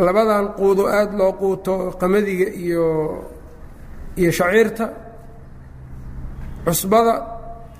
[0.05, 2.85] labadan quudo aada loo quuto qamadiga iyo
[4.19, 4.85] iyo shaciirta
[6.65, 7.13] cusbada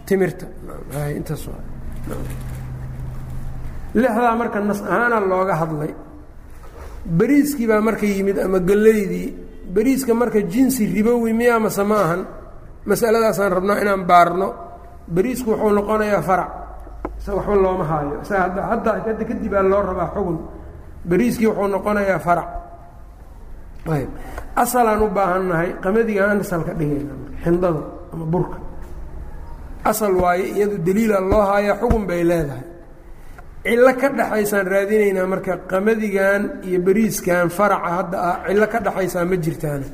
[0.08, 0.46] timirta.
[1.18, 1.44] Intaas
[4.02, 5.92] lixdaa marka nas ahaana looga hadlay
[7.20, 9.28] beriiskii baa marka yimid ama gellaydii
[9.76, 12.22] beriiska marka jinsi ribowi miya mase ma ahan
[12.90, 14.48] masaladaasaan rabnaa inaan baarno
[15.16, 16.50] beriisku wuxuu noqonayaa farac.
[17.20, 18.16] Isaga waxba looma haayo.
[18.24, 20.38] Isaga hadda hadda kadib aa loo rabaa xugun.
[21.10, 22.50] Beriiskii wuxuu noqonayaa farac.
[23.96, 24.10] Ayb.
[24.56, 27.82] Asalaan u baahannahay qamadigaan asalka dhigayna xindada
[28.14, 28.58] ama burka.
[29.86, 32.66] Asal waaye iyadu daliila loo haaya xugun bay leedahay.
[33.68, 39.36] Cillo ka dhexaysaan raadinaynaa marka qamadigan iyo beriiskan faraca hadda ah cillo ka dhexaysaa ma
[39.44, 39.88] jirtaana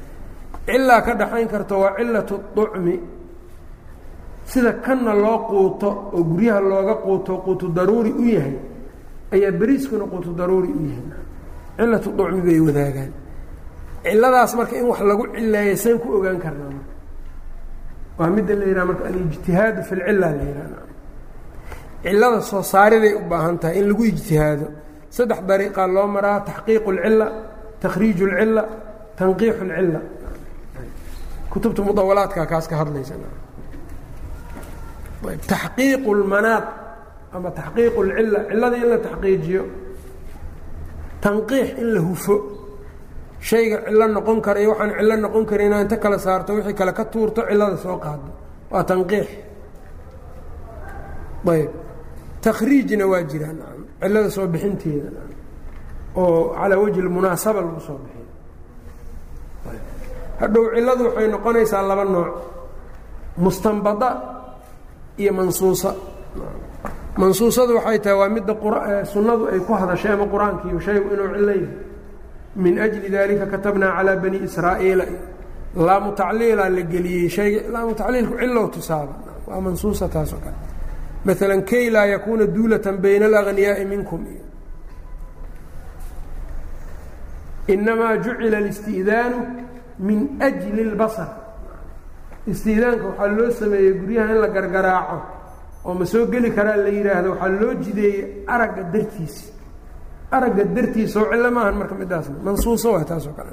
[0.68, 2.96] cilaa ka dhexayn karto waa cilatu ducmi
[4.52, 8.56] sida kanna loo quuto oo guryaha looga quuto quutu daruuri u yahay
[9.34, 11.08] ayaa bariiskuna quutu daruuri u yahay.
[11.78, 13.12] Cilatu ducmi bay wadaagaan.
[14.04, 16.94] Ciladaas marka in wax lagu cileeya sayn ku ogaan karnaa marka.
[18.18, 20.80] Waa midda la yidhaha marka alijtihaadu fi lcila la yidhahda
[22.04, 24.68] cilada soo saariday u baahan tahay in lagu ijtihaado.
[25.16, 27.28] Saddex dariiqaa loo maraa taxqiiqu lcila
[27.82, 28.64] takhriij lcila
[29.18, 30.00] tanqiixu lcila
[31.52, 33.16] kutubta mudawalaadka kaas ka hadlaysa
[35.52, 36.66] taxqiiqu اlmanaad
[37.36, 39.64] ama taxqiiqu اlcila cilada in la taxqiijiyo
[41.24, 42.36] tanqiix in la hufo.
[43.50, 46.94] Shayga cillo noqon kara iyo waxaan cillo noqon karin inaa inta kala saarto wixii kale
[46.94, 48.30] ka tuurto cillada soo qaado.
[48.72, 49.28] Waa tanqiix.
[51.52, 51.72] Ayb
[52.42, 53.58] takhriijna waa jiraan
[54.02, 55.10] cillada soo bixinteeda
[56.16, 58.28] oo calaa wajhi lmunaasaba lagu soo bixiyo
[60.40, 62.32] hadhow cilladu waxay noqonaysaa laba nooc.
[63.44, 64.10] Mustanbada
[65.18, 65.96] iyo mansuusa.
[67.18, 68.54] Mansuusadu waxay tahay waa midda
[69.06, 71.68] sunnadu ay ku hadashay ama qur'aankiiyo shaygu inuu cillo yahay
[72.56, 75.06] min ajli dalika katabnaa calaa bani israa'iila.
[75.76, 79.14] Laamu tacliilaa la geliyey hayga laamu tacliilku cilow tusaaba
[79.48, 80.56] waa mansuusa taasoo kale.
[81.26, 84.22] Maala kay laa yakuuna duulatan bayna alaghniyaa'i minkum.
[84.26, 84.44] Iyo
[87.68, 89.38] inamaa jucila alisti'daanu
[90.00, 91.43] min ajli اlbasr
[92.52, 95.18] isti'daanka waxaa loo sameeyey guryaha in la gargaraaco
[95.86, 98.22] oo ma soo geli karaa la yidhaahdo waxaa loo jideeyey
[98.54, 99.46] aragga dartiisa
[100.36, 103.52] aragga dartiisa oo cillo maahan marka midaasna mansuuso waa taasoo kale.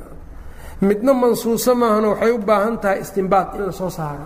[0.88, 4.24] Midna mansuuso maahano waxay u baahan tahay istimbaad in la soo saaro.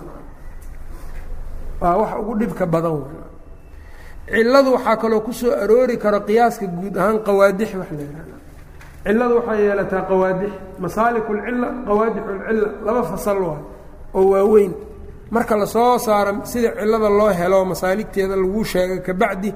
[1.81, 3.03] Waa wax ugu dhibka badan
[4.31, 8.35] cilladu waxaa kaloo ku soo aroori karo qiyaaska guud ahaan qawaadix wax la yihahda
[9.05, 10.53] cilladu waxay yeelataa qawaadix.
[10.83, 13.63] Masaaliku اlcila qawaadix اlcila laba fasal waay
[14.15, 14.73] oo waaweyn.
[15.35, 19.51] Marka la soo saaro sida cillada loo helo masaaligteeda lagu sheegay kabacdi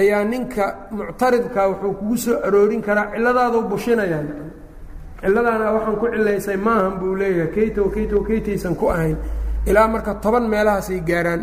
[0.00, 0.64] ayaa ninka
[0.96, 4.22] muctaridka wuxuu kugu soo aroorin karaa cilladaadu bushinayaa
[5.22, 9.16] cilladaana waxaan ku cilaysay maahan buu leeyahay kayta wakayta wakaytaysan ku ahayn.
[9.70, 11.42] Ilaa marka toban meelahaasay gaaraan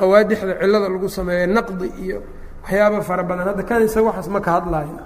[0.00, 2.18] qawaadixda cillada lagu sameeya naqdi iyo
[2.62, 3.46] waxyaaba fara badan.
[3.50, 4.96] Hadda kan isaga waxaas ma ka hadlaayo.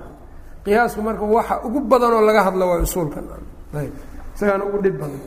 [0.65, 3.25] Qiyaasku marka waxa ugu badanoo laga hadla waa usuulkan.
[3.79, 3.93] Ayb.
[4.37, 5.21] Isagaana ugu dhib badan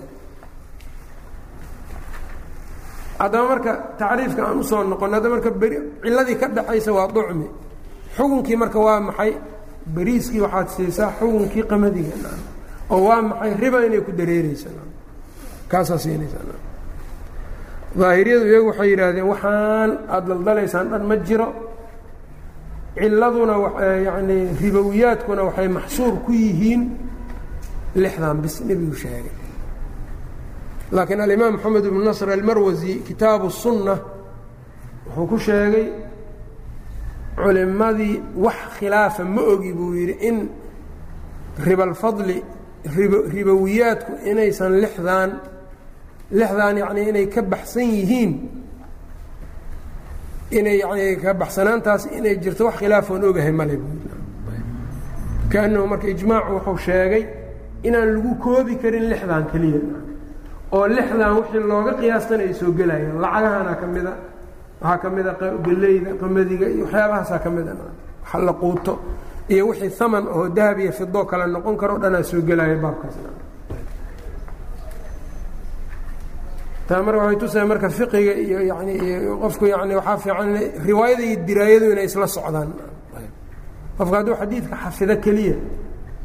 [3.24, 7.48] haddaba marka tacriifka aan u soo noqon hadda marka beri cilladii ka dhaxaysa waa ducmi.
[8.18, 9.32] Xukunkii marka waa maxay?
[9.96, 12.16] Beriiskii waxaad siisaa xukunkii qamadiga
[12.94, 13.52] oo waa maxay?
[13.62, 14.70] Riba inay ku dareereysa
[15.72, 16.38] kaasaa siinaysa
[18.00, 21.50] daahiriyadu iyagu waxay yidhaahdeen waxaan aada daldalaysaan dhan ma jiro.
[22.98, 23.56] Ciladuna
[24.08, 26.82] yacni ribowiyaadkuna waxay maxsuur ku yihiin
[28.02, 29.34] lixdan bis nebigu sheegay
[30.96, 33.96] laakiin alimaam moxamed ibnu nasr almarwasi kitaabu الsunna
[35.08, 35.88] wuxuu ku sheegay
[37.36, 38.16] culimadii
[38.46, 40.38] wax khilaafa ma ogi buu yidhi in
[41.66, 42.38] ribalfadli
[42.98, 45.30] rib ribowiyaadku inaysan lixdan
[46.40, 48.32] lixdan yacnii inay ka baxsan yihiin
[50.58, 53.76] inay yani ka baxsanaantaas inay jirto wax khilaafoon ogahay male
[55.52, 57.24] kaanahu marka ijmaacu wuxuu sheegay
[57.88, 59.82] inaan lagu koobi karin lixdan keliya
[60.76, 63.18] oo lixdan wixii looga qiyaastana ay soo gelayaan.
[63.24, 64.14] Lacagahana ka mida
[64.82, 65.32] waxaa ka mida
[65.66, 67.72] geleyda qamadiga iyo waxyaabahaasaa ka mida.
[68.24, 68.94] Waxa la quuto
[69.54, 73.16] iyo wixii haman oo dahab iyo fidoo kale noqon karo dhanaa soo gelaya baabkaas.
[76.88, 80.50] Taa marka waxay tusaya marka fiqiga iyo yani iyo qofku yani waxaa fiican
[80.88, 82.70] riwaayada iyo diraayadu inay isla socdaan.
[83.98, 85.56] Qofka hadduu xadiidka xafido keliya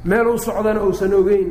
[0.09, 1.49] meel u socdana uusan ogeyn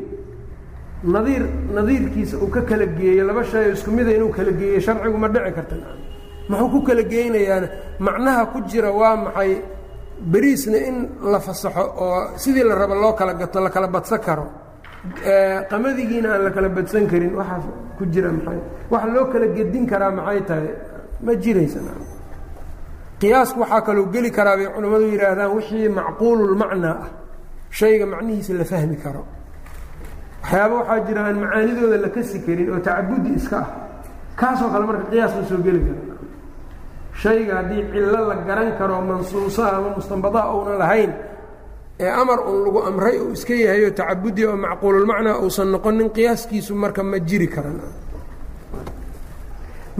[1.03, 1.43] nadiir
[1.75, 5.51] nadiirkiisa uu ka kala geeyo laba shay isku mida inuu kala geeyo sharcigu ma dhici
[5.53, 5.75] karta.
[6.49, 7.67] Muxuu ku kala geynayaana
[7.99, 9.61] macnaha ku jira waa maxay
[10.31, 10.97] beriisna in
[11.31, 14.47] la fasaxo oo sidii la rabo loo kala gato la kala badsan karo?
[15.69, 17.63] Qamadigiina aan la kala badsan karin waxaas
[17.97, 18.59] ku jira maxay?
[18.89, 20.69] Waxa loo kala gedin karaa maxay tahay?
[21.21, 21.79] Ma jiraysa
[23.19, 27.09] qiyaasku waxaa kaloo geli karaa bay culimmadu yidhaahdaan wixii macquululmacnaa ah.
[27.69, 29.25] Shayga macnihiisa la fahmi karo
[30.47, 33.67] waxyaaba waxaa jira aan macaanidooda la kasi karin oo tacabudi iska ah.
[34.39, 36.01] Kaasoo kale marka qiyaas la soo geli kara
[37.21, 41.11] shayga haddii cillo la garan karo mansuusaha ama mustanbadaha uunan lahayn
[41.99, 46.71] ee amar uun lagu amray uu iska yahay oo tacabudi oo macquululmacnaa uusan noqonin qiyaaskiisu
[46.83, 47.77] marka ma jiri karan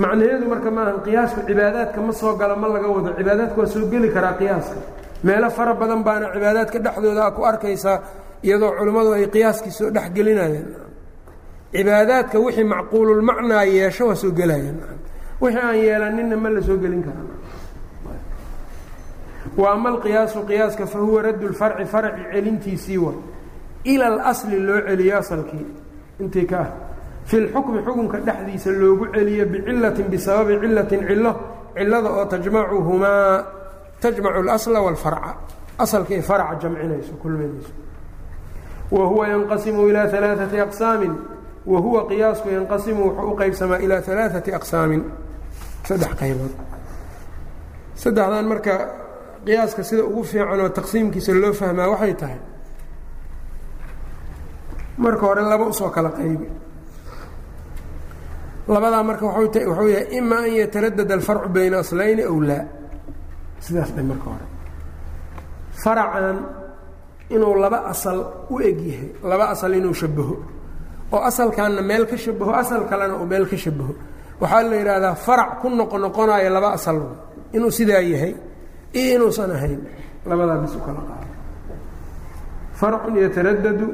[0.02, 3.10] macnaheedu marka maaha qiyaasku cibaadaadka ma soo gala ma laga wado.
[3.18, 4.80] Cibaadaadka waa soo geli karaa qiyaaska.
[5.26, 7.98] Meelo fara badan baana cibaadaadka dhexdooda a ku arkaysaa
[8.44, 10.68] iyadoo culimmadu ay qiyaaskii soo dhexgelinayeen
[11.72, 14.80] cibaadaadka wixii macquululmacnaa yeesho waa soo gelayeen.
[15.42, 17.38] Wixii aan yeelaninna ma la soo gelin karaa
[19.58, 23.14] wa ama alqiyaasu qiyaaska fa huwa raddu lfarci farci celintiisii wa
[23.84, 25.66] ila alasli loo celiyo asalkii
[26.20, 26.70] intii ka ah?
[27.26, 31.32] Fi lxukmi xukunka dhexdiisa loogu celiyo bicilatin bisababi cilatin cilo
[31.76, 33.44] cilada oo tajmacuhumaa
[34.02, 35.32] tajmacu اlasla wاlfarca
[35.80, 37.87] asalka farca jamcinayso kulminayso
[38.96, 41.14] wa huwa yanqasimu ilaa alaaثati aqsaamin
[41.72, 45.02] wa huwa qiyaasku yanqasimu wuxuu u qeybsamaa ilaa alaaثati aqsaamin
[45.88, 46.54] saddex qaybood
[48.02, 48.74] saddexdan marka
[49.46, 52.40] qiyaaska sida ugu fiican oo taqsiimkiisa loo fahmaa waxay tahay
[55.04, 56.48] marka hore laba u soo kala qaybi
[58.74, 62.64] labadaa marka wuxuu yahay ima an yataradad alfarcu bayna aslayni aw laa
[63.66, 64.46] sidaas dhe marka hore
[65.84, 66.38] faracan
[67.36, 68.18] inuu laba asal
[68.50, 70.36] u eg yahay laba asal inuu shabaho
[71.14, 73.94] oo asalkanna meel ka shabaho asal kalena uu meel ka shabaho
[74.42, 76.98] waxaa la yidhaahdaa farac ku noqo noqonayo laba asal
[77.56, 78.34] inuu sidaa yahay
[79.00, 79.80] iyo inuusan ahayn
[80.30, 81.28] labadaa bis u kala qaado.
[82.80, 83.88] Farcun yataradadu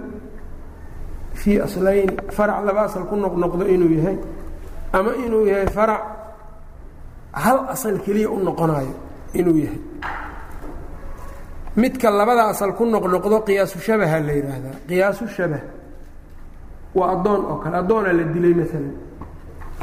[1.40, 4.18] fii aslayni farac laba asal ku noqnoqdo inuu yahay
[4.98, 6.02] ama inuu yahay farac
[7.44, 8.94] hal asal keliya u noqonayo
[9.40, 9.80] inuu yahay
[11.76, 15.62] midka labada asal ku noqnoqdo qiyaasu shabaha la yidhaahdaa qiyaasu shabah
[16.98, 17.76] waa addoon oo kale.
[17.82, 18.86] Addoonaa la dilay maalan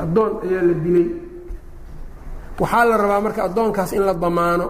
[0.02, 1.06] addoon ayaa la dilay.
[2.60, 4.66] Waxaa la rabaa marka addoonkaas in la damaano.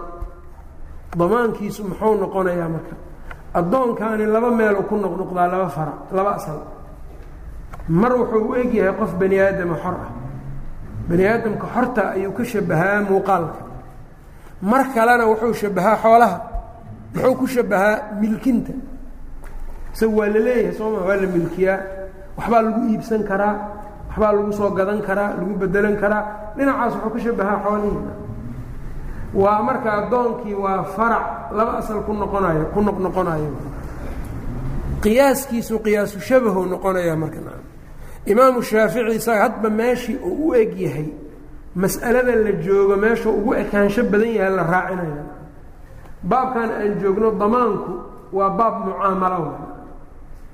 [1.19, 2.95] Damaankiisu muxuu noqonayaa marka?
[3.59, 6.59] Addoonkaani laba meelu ku noqnoqdaa laba farac laba asal.
[7.89, 10.11] Mar wuxuu u eg yahay qof bani aadama xor ah.
[11.09, 13.61] Bani aadamka xorta ayuu ka shabahaa muuqaalka.
[14.61, 16.37] Mar kalena wuxuu shabahaa xoolaha
[17.13, 18.73] muxuu ku shabahaa milkinta?
[19.93, 21.79] Isaga waa la leeyahay sooma waa la milkiyaa.
[22.37, 23.55] Waxbaa lagu iibsan karaa
[24.09, 26.23] waxbaa lagu soo gadan karaa lagu bedelan karaa.
[26.57, 28.19] Dhinacaas wuxuu ka shabahaa xoolihii
[29.33, 31.25] waa marka addoonkii waa farac
[31.57, 33.51] laba asal ku noqonayo ku noqnoqonayo
[35.03, 37.39] qiyaaskiisu qiyaasu shabahu noqonaya marka.
[38.25, 41.07] Imaamu shaafici isaga hadba meeshii uu u eg yahay
[41.75, 45.23] mas'alada la joogo meeshuu ugu ekaansho badan yahay la raacinaya
[46.29, 47.93] baabkan aan joogno damaanku
[48.37, 49.57] waa baab mucaamalo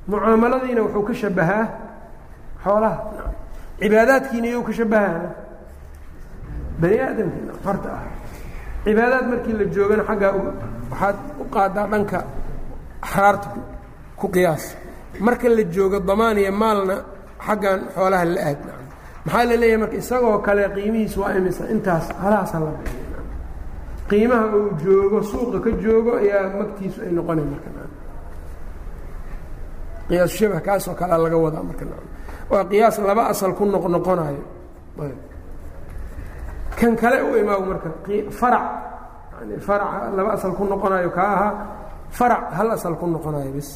[0.07, 1.65] mucaamaladiina wuxuu ka shabahaa
[2.63, 2.97] xoolaha.
[3.79, 5.21] Cibaadaadkiina iyou ka shabahaa.
[6.81, 8.03] Bani aadamkiina horta ah.
[8.85, 10.31] Cibaadaad markii la joogana xaggaa
[10.91, 12.19] waxaad u qaadaa dhanka
[13.05, 13.49] axraarta
[14.19, 14.63] ku qiyaas.
[15.19, 16.95] Marka la joogo damaan iyo maalna
[17.47, 18.59] xaggan xoolaha la aad
[19.25, 22.71] maxaa la leeyahay marka isagoo kale qiimihiisu waa imisa intaas halaasa la
[24.09, 27.69] qiimaha uu joogo suuqa ka joogo ayaa magtiisu ay noqonay marka
[30.09, 31.83] qiyaasu shabah kaasoo kalea laga wadaa marka
[32.51, 34.43] waa qiyaas laba asal ku noqnoqonayo
[36.79, 37.89] kan kale u imaago marka
[38.39, 38.65] farac.
[39.39, 41.53] Yani farac laba asal ku noqonayo kaa ahaa
[42.17, 43.69] farac hal asal ku noqonayo bis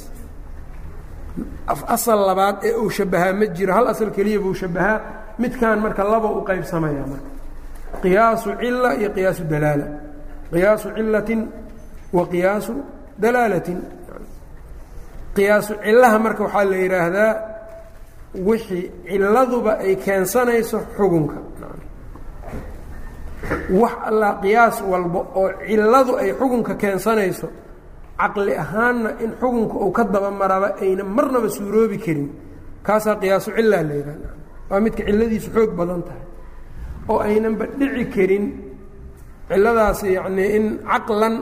[1.96, 4.98] asal labaad ee uu shabahaa ma jiro hal asal keliya buu shabahaa
[5.42, 7.30] midkan marka laba u qaybsamaya marka.
[8.04, 9.88] Qiyaasu cila iyo qiyaasu dalaala
[10.52, 11.42] qiyaasu cilatin
[12.16, 12.74] wa qiyaasu
[13.22, 13.80] dalaalatin.
[15.36, 17.32] Qiyaasu cilaha marka waxaa la yidhaahdaa
[18.48, 21.38] wixii ciladuba ay keensanayso xugunka
[23.82, 27.48] wax allaa qiyaas walba oo ciladu ay xugunka keensanayso
[28.20, 32.30] caqli ahaanna in xugunka uu ka daba maraba ayna marnaba suuroobi karin.
[32.88, 34.30] Kaasaa qiyaasu cilaa la yidhahda
[34.70, 36.26] waa midka ciladiisu xoog badan tahay.
[37.12, 38.46] Oo aynanba dhici karin
[39.52, 41.36] ciladaasi yacnii in caqlan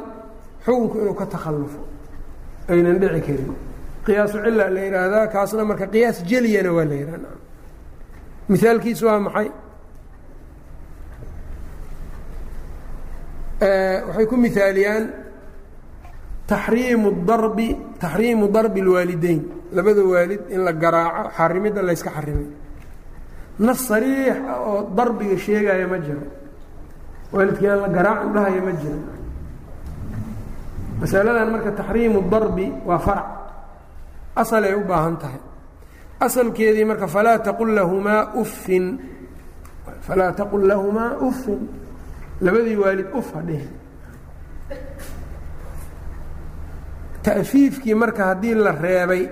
[0.66, 1.80] xukunku inuu ka takhallufo
[2.72, 3.51] aynan dhici karin.
[4.05, 7.30] Qiyaasu cila la yidhaahdaa kaasna marka qiyaas jeliyana waa la yidhahda
[8.51, 9.47] mihaalkiisu waa maxay?
[14.07, 15.03] Waxay ku mihaaliyaan
[16.47, 17.68] taxriimu darbi
[18.01, 19.41] taxriimu darbi اlwaalideyn
[19.76, 22.47] labada waalid in la garaaco xarimidda layska xarimay
[23.66, 24.38] nas sariix
[24.68, 26.24] oo darbiga sheegaya ma jiro
[27.34, 28.99] waalidkii aan la garaacin dhahaya ma jiro
[30.99, 33.27] masaladan marka taxriimu darbi waa farac.
[34.36, 35.41] Asalay u baahan tahay.
[36.19, 38.99] Asalkeedii marka falaa taqul lahumaa uffin.
[40.01, 41.59] Falaa taqul lahumaa uffin.
[42.41, 43.63] Labadii waalid uf hadheh
[47.23, 49.23] ta'fiifkii marka haddii la reebay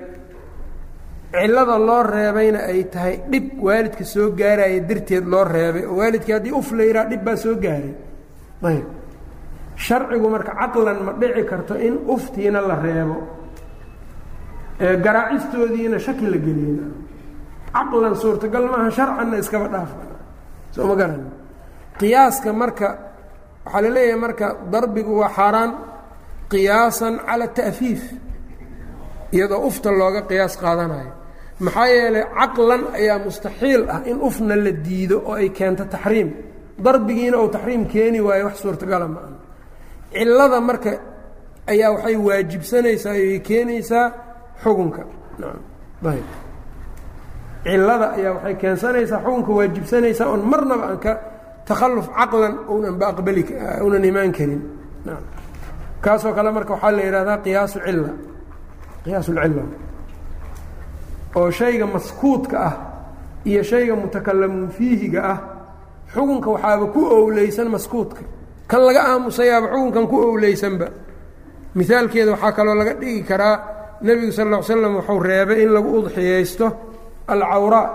[1.31, 5.83] cillada loo reebayna ay tahay dhib waalidka soo gaaraya darteed loo reebay.
[5.85, 7.93] Oo waalidkii haddii uf la yidhaha dhib baa soo gaaray.
[8.63, 8.85] Ayb.
[9.75, 13.17] Sharcigu marka caqlan ma dhici karto in uftiina la reebo
[14.79, 16.85] garaacistoodiina shaki la geliyena
[17.73, 19.97] caqlan suurtagal maaha sharcanna iskaba dhaafa
[20.75, 21.21] soo ma garan?
[21.99, 22.87] Qiyaaska marka
[23.65, 25.71] waxaa la leeyahay marka darbigu waa xaaraan
[26.51, 28.01] qiyaasan cala ta'fiif
[29.35, 31.11] iyadoo ufta looga qiyaas qaadanayo.
[31.65, 36.29] Maxaa yeelay caqlan ayaa mustaxiil ah in ufna la diido oo ay keento taxriim.
[36.85, 39.35] Darbigiina uu taxriim keeni waayo wax suurtagala ma aha.
[40.13, 40.91] Cillada marka
[41.71, 44.05] ayaa waxay waajibsanaysaa ay keenaysaa
[44.63, 45.01] xukunka.
[46.13, 46.27] Ayb
[47.65, 51.11] cillada ayaa waxay keensanaysaa xukunka waajibsanaysaa oon marnaba aan ka
[51.67, 53.43] takhalluf caqlan unan ba aqbali
[53.87, 54.61] unan imaan karin.
[56.03, 58.11] Kaasoo kale marka waxaa la yidhahdaa qiyaasu cilla
[59.07, 59.27] qiyaas
[61.39, 62.73] oo shayga maskuudka ah
[63.49, 65.39] iyo shayga mutakalamun fiihiga ah
[66.13, 68.21] xukunka waxaaba ku owleysan maskuudka.
[68.67, 70.87] Kan laga aamusayaaba xukunkan ku owleysanba.
[71.75, 73.55] Mihaalkeeda waxaa kaloo laga dhigi karaa
[74.01, 76.65] nebigu sal ll ly slam wuxuu reebay in lagu udxiyaysto
[77.27, 77.87] alcawraa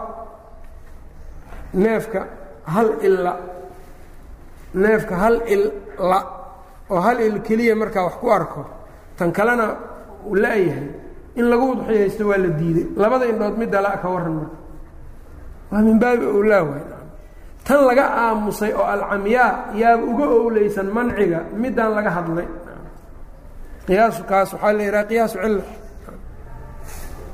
[1.75, 2.21] neefka
[2.75, 3.33] hal illa
[4.83, 6.19] neefka hal illa
[6.93, 8.63] oo hal il keliya markaa wax ku arko.
[9.17, 9.67] Tan kalena
[10.29, 10.87] uu la-yahay
[11.39, 12.87] in lagu udxiyaysto waa la diiday.
[13.03, 14.57] Labada indhood midda la ka waran marka.
[15.71, 16.85] Waa min baabi owlaa waay
[17.67, 22.49] tan laga aamusay oo alcamyaa yaaba uga owleysan manciga midaan laga hadlay.
[23.87, 25.65] Qiyaasu kaas waxaa la yidhaha qiyaasu cilla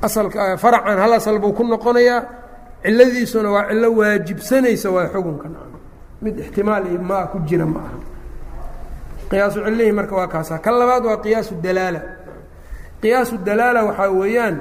[0.01, 2.21] asalka faracan hal asal buu ku noqonayaa
[2.83, 5.47] cilladiisuna waa cillo waajibsanaysa waa xukunka.
[6.21, 7.97] Mid ixtimaal iyo maa ku jira ma aha.
[9.29, 12.01] Qiyaasu cillihii marka waa kaasa kan labaad waa qiyaasu dalaala
[13.01, 14.55] qiyaasu dalaala waxaa weeyaan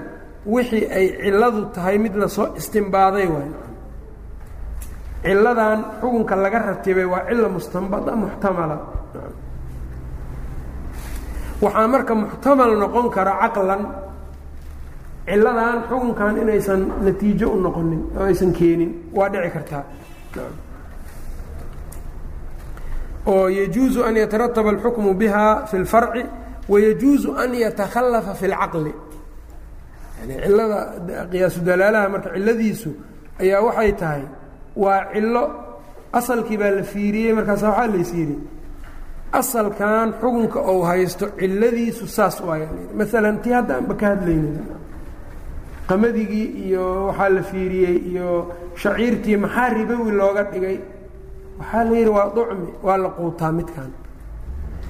[0.54, 3.50] wixii ay cilladu tahay mid la soo istimbaaday waay
[5.24, 8.76] cilladan xukunka laga ratibay waa cilla mustanbada muxtamala
[11.64, 13.82] waxaa marka muxtamal noqon kara caqlan
[15.28, 19.84] ciladan xukunkan inaysan natiijo u noqonin oo aysan keenin waa dhici kartaa.
[23.26, 26.22] Oo yajuuzu an yatarataba alxukmu biha fi اlfarci
[26.72, 28.92] wayajuuzu an yatakhalafa fi اlcaqli
[30.20, 30.78] yani cilada
[31.32, 32.90] qiyaasu dalaalaha marka ciladiisu
[33.42, 34.22] ayaa waxay tahay
[34.82, 35.44] waa cilo
[36.18, 38.36] asalkii baa la fiiriyey markaasa waxaa lays yidhi
[39.40, 44.56] asalkan xukunka ou haysto ciladiisu saas waaya maalan tii hadda aanba ka hadlaynin
[45.88, 48.28] qamadigii iyo waxaa la fiiriyey iyo
[48.82, 50.76] shaciirtii maxaa ribowi looga dhigay
[51.60, 53.90] waxaa la yidhi waa ducmi waa la quutaa midkan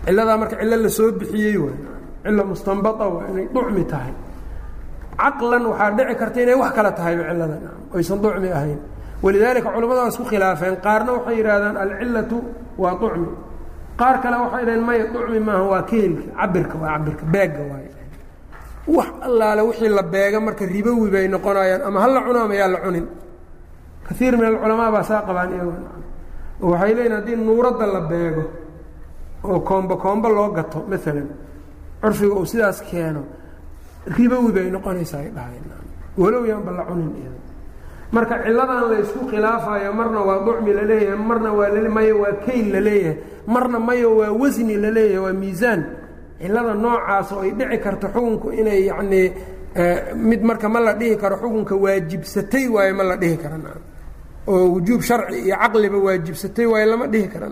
[0.06, 1.78] ciladaa marka cilo la soo bixiyey waay.
[2.24, 4.14] cilo mustanbaa waa inay ducmi tahay.
[5.20, 7.60] caqlan waxaa dhici karta inay wax kale tahayba ciladan
[7.94, 8.80] aysan ducmi ahayn.
[9.22, 10.74] walidaalika culamada waa khilaafeen.
[10.86, 12.36] qaarna waxay yidhahdaan alcilatu
[12.82, 13.28] waa ducmi.
[14.00, 16.22] qaar kale waxay dhaheen maya ducmi maaha waa keelka.
[16.38, 17.86] cabirka waa cabirka beegga waay.
[18.96, 21.82] wax allaale wixii la beega marka ribowi bay noqonayaan.
[21.88, 23.06] ama hala cuno ama la cunin.
[24.08, 25.72] kaiir min alculamaa baa saa qabaan iyago
[26.70, 28.42] waxay leeyiin haddii nuuradda la beego
[29.44, 31.28] oo koombo koombo loo gato maalan
[32.02, 33.22] curfiga uu sidaas keeno
[34.16, 35.64] ribowi bay noqonaysaa ay dhahayn.
[36.18, 37.40] Walow yaanba la cunin iyada
[38.12, 42.80] marka ciladan laysku khilaafayo marna waa ducmi la leeyahay marna waa maya waa kayl la
[42.80, 43.16] leeyahay
[43.46, 45.80] marna mayo waa wasni la leeyahay waa miisaan.
[46.40, 49.26] Cilada noocaas oo ay dhici karto xukunku inay yacnii
[50.28, 53.56] mid marka ma la dhihi karo xukunka waajibsatay waayo ma la dhihi kara
[54.46, 57.48] oo wujuub sharci iyo caqliba waajibsatay waayo lama dhihi kara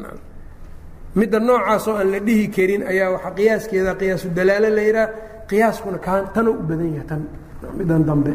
[1.19, 5.07] midda noocaas oo aan la dhihi karin ayaa waxaa qiyaaskeeda qiyaasu dalaalo la yidhaha
[5.51, 5.99] qiyaaskuna
[6.35, 7.23] tana u badan yahay tan
[7.79, 8.33] middan dambe.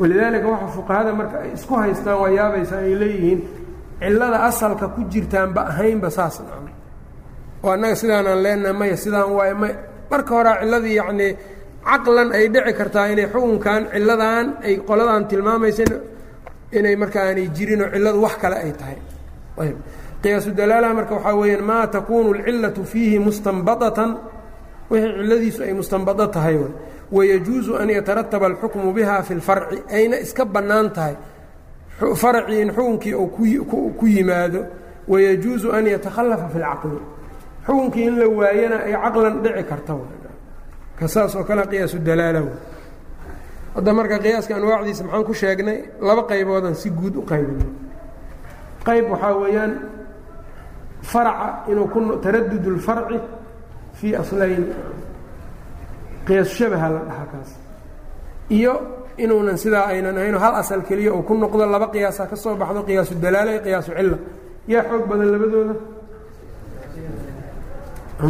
[0.00, 3.40] Walidaalika waxa fuqahada marka ay isku haystaan waa yaabaysa ay leeyihiin
[4.00, 6.36] cilada asalka ku jirtaanba ahaynba saas
[7.64, 9.72] oo annaga sidaanaan leenaha maya sidaan waay may
[10.10, 11.32] marka horaa ciladii yacnii
[11.88, 15.84] caqlan ay dhici kartaa inay xukunkan ciladan ay qoladan tilmaamaysa
[16.78, 18.98] inay marka aanay jirinoo cilladu wax kale ay tahay.
[19.62, 19.76] Ayb
[20.24, 24.10] qiyaasu dalaalaha marka waxaa weeyaan maa takuunu alcillatu fiihi mustanbadatan?
[24.90, 26.56] Wixii cilladiisu ay mustanbado tahay
[27.16, 31.14] wayajuusu an yatarataba alxukmu biha fi lfarci ayna iska bannaan tahay.
[32.22, 33.28] Farcii in xukunkii uu
[33.98, 34.60] ku yimaado.
[35.08, 37.00] Wayajuusu an yatakhalafa fi lcaqli
[37.66, 39.94] xukunkii in la waayana ay caqlan dhici karta
[40.98, 42.40] ka saas oo kale qiyaasu dalaala
[43.74, 47.68] hadda marka qiyaaska anwaacdiisa maxaan ku sheegnay laba qayboodan si guud u qaybinay
[48.86, 49.72] qayb waxaa weeyaan
[51.12, 53.18] farca inuu ku taradud اlfarci
[53.98, 54.64] fii aslayn
[56.26, 57.50] qiyaasu shabaha la dhahaa kaas.
[58.58, 58.72] Iyo
[59.24, 62.80] inuunan sidaa aynan ahayn hal asal keliya uu ku noqdo laba qiyaasa ka soo baxdo
[62.88, 64.16] qiyaasu dalaala iyo qiyaasu cila
[64.72, 65.74] yaa xoog badan labadooda?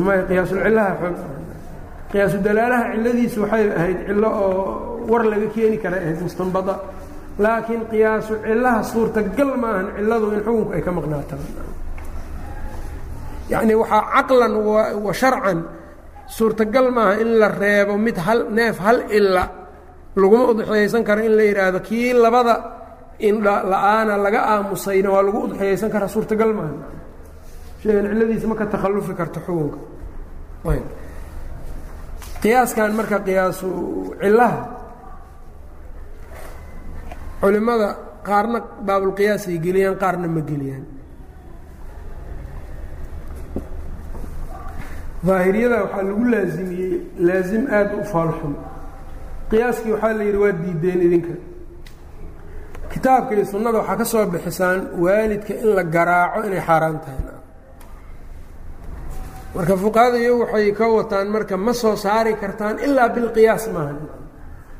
[0.06, 1.16] May qiyaasulcilaha xoog
[2.12, 4.60] qiyaasu dalaalaha ciladiisu waxay ahayd cilo oo
[5.10, 6.74] war laga keeni kara ahayd mustanbada.
[7.44, 11.36] Laakiin qiyaasu cilaha suurtagal maahan ciladu in xukunku ay ka maqnaata
[13.54, 14.52] yacni waxaa caqlan
[15.06, 15.58] wa sharcan.
[16.36, 19.44] Suurtagal maaha in la reebo mid hal neef hal ila
[20.16, 22.54] laguma udxiyaysan karo in la yidhaahdo kii labada
[23.28, 26.74] indha la'aana laga aamusayna waa lagu udxiyaysan karaa suurtagal maaha.
[27.82, 29.78] Sheegan ciladiisa ma ka takhallufi karto xukunka.
[32.42, 33.68] Qiyaaskan marka qiyaasu
[34.20, 34.60] cilaha
[37.40, 37.88] culimada
[38.24, 40.84] qaarna baabulqiyaasay geliyaan qaarna ma geliyaan
[45.26, 46.92] daahiriyada waxaa lagu laasimiyey
[47.26, 48.54] laasim aada u faalxun
[49.50, 51.34] qiyaaskii waxaa la yidhi waa diideen idinka.
[52.92, 57.22] Kitaabka iyo sunnada waxaa ka soo bixisaan waalidka in la garaaco inay xaaraan tahay.
[59.54, 63.94] Marka fuqahada iyagu waxay ka wataan marka ma soo saari kartaan ilaa bilqiyaas maaha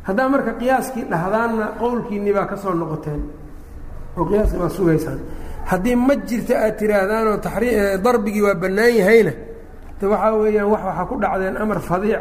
[0.08, 3.22] haddaa marka qiyaaskii dhahdaanna qowlkiinni baa ka soo noqoteen
[4.18, 5.18] oo qiyaaskii baa sugaysaan.
[5.70, 7.74] Haddii ma jirta aad tihaahdaan tarii
[8.04, 9.32] darbigii waa bannaan yahayna
[10.02, 12.20] waxaa weeyaan wax waxaa ku dhacdeen amar fadiica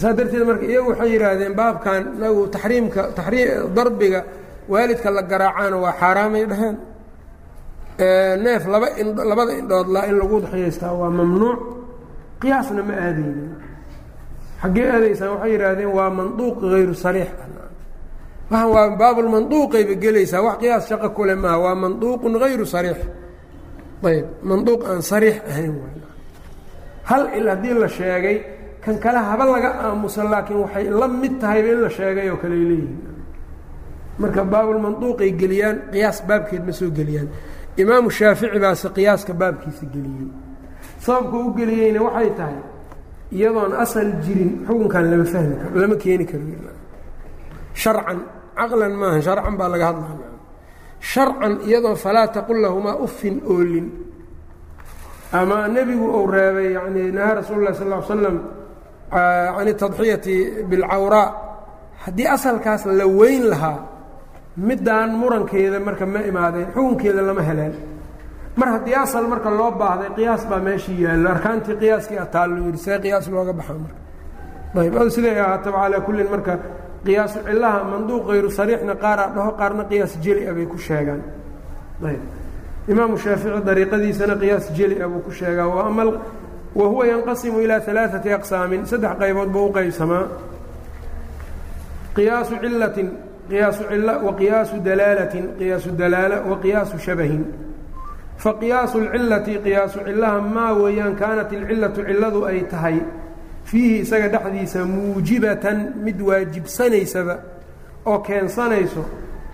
[0.00, 4.20] saa darteed marka iyagu waxay yidhaahdeen baabkan nagu taxriimka tarii darbiga
[4.72, 6.76] waalidka la garaacaana waa xaaraamay dhaheen.
[8.44, 11.58] Neef laba in labada indhood laa in lagu udxiyaystaa waa mamnuuc.
[12.40, 13.50] Qiyaasna ma aadaynin
[14.62, 17.30] xaggee aadaysaan waxay yidhaahdeen waa manduuq hayru sariix
[18.50, 22.98] waxaan waa baabulmanduuqayba gelaysaa wax qiyaas shaqo kule maaha waa manduuqun hayru sariix
[24.04, 25.74] ayb manduuq aan sariix ahayn
[27.10, 28.36] hal il haddii la sheegay
[28.84, 32.54] kan kale haba laga aamusa laakiin waxay la mid tahayba in la sheegay oo kale
[32.54, 32.98] leeyihiin.
[34.18, 37.28] Marka baabulmanduuqay geliyaan qiyaas baabkeed ma soo geliyaan.
[37.82, 40.28] Imaamu shaafici baase qiyaaska baabkiisa geliyey.
[41.04, 42.58] Sababka u geliyeyna waxay tahay
[43.36, 46.44] iyadoon asal jirin xukunkan lama fahmi karo lama keeni karo.
[47.82, 48.18] Sharcan
[48.58, 50.28] caqlan maaha sharcan baa laga hadlaya
[51.00, 53.86] sharcan iyadoo falaa taqul lahumaa uffin oolin.
[55.32, 58.36] Ama nebigu uu reebay yani nahaa rasuulu lah sal slam
[59.10, 60.36] can tadxiyati
[60.70, 61.28] bilcawraa
[62.04, 63.78] haddii asalkaas la weyn lahaa
[64.56, 67.74] middaan murankeeda marka ma imaadeen xukunkeeda lama heleen.
[68.56, 72.98] Mar haddii asal marka loo baahday qiyaas baa meeshii yaallo arkaantii qiyaaskii ataallo yidhi see
[73.04, 73.98] qiyaas looga baxaa marka.
[74.80, 76.52] Ayb ad siday ahaataba calaa kullin marka
[77.06, 81.22] qiyaasu cillaha manduuq hayru sariixna qaaraa dhaho qaarna qiyaas jeli a bay ku sheegaan.
[82.08, 82.22] Ayb.
[82.92, 85.66] Imaamu shaafici dariiqadiisana qiyaas jeli a buu ku sheegaa.
[86.78, 90.24] Wa huwa yanqasimu ilaa alaaثati aqsaamin saddex qaybood buu u qaybsamaa.
[92.16, 93.08] Qiyaasu cilatin
[93.50, 97.42] qiyaasu cil waqiyaasu dalaalatin qiyaasu dalaala waqiyaasu shabahin.
[98.44, 102.96] Faqiyaasu اlcilati qiyaasu cilaha maa weeyaan kaanat ilcilatu ciladu ay tahay
[103.68, 107.34] fiihi isaga dhexdiisa muujibatan mid waajibsanaysaba
[108.06, 109.02] oo keensanayso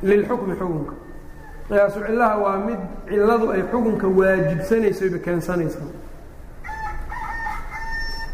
[0.02, 0.94] lilxukmi xukunka.
[1.68, 5.78] Qiyaasu cilaha waa mid ciladu ay xukunka waajibsanaysoba keensanaysa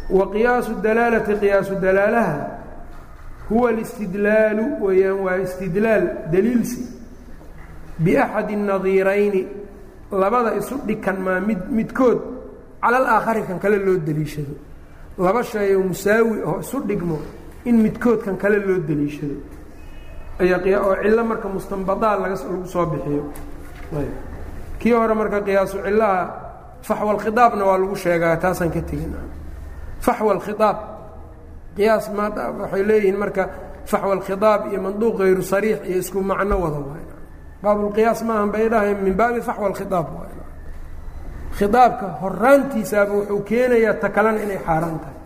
[0.09, 2.37] wa qiyaasu dalaalati qiyaasu dalaalaha
[3.49, 6.03] huwa alistidlaalu weeyaan waa istidlaal
[6.33, 6.81] daliilsi
[8.03, 9.41] biaxadi الnadiirayni
[10.11, 12.19] labada isu dhikan maa mid midkood
[12.81, 14.53] cala alaakhari kan kale loo deliishado
[15.25, 17.17] laba shay oo musaawi oo isu dhigmo
[17.69, 19.37] in midkood kan kale loo deliishado
[20.41, 22.35] ayaa oo cillo marka mustanbadaa lagu
[22.73, 23.23] soo bixiyo.
[24.79, 26.21] Kii hore marka qiyaasu cillaha
[26.87, 29.11] faxwa alkhiaabna waa lagu sheegaa taasaan ka tegin.
[30.05, 30.77] Faxwa alkhiaab
[31.75, 32.23] qiyaas ma
[32.61, 33.43] waxay leeyihiin marka
[33.91, 37.05] faxwa alkhiaab iyo manduuq hayru sariix iyo isku macno wada waay.
[37.63, 40.28] Baabulqiyaas maahan bay dhahay min baabi faxwa alkhiaab waay
[41.59, 45.17] khiaabka horaantiisaaba wuxuu keenayaa ta kalena inay xaaraan tahay.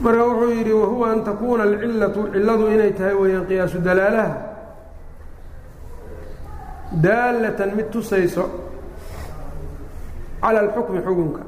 [0.00, 4.36] Marka wuxuu yidhi wahuwa an takuuna alcilatu ciladu inay tahay weeyaan qiyaasu dalaalaha.
[7.04, 8.44] Daalatan mid tusayso
[10.40, 11.42] cala alxukmi xukunka.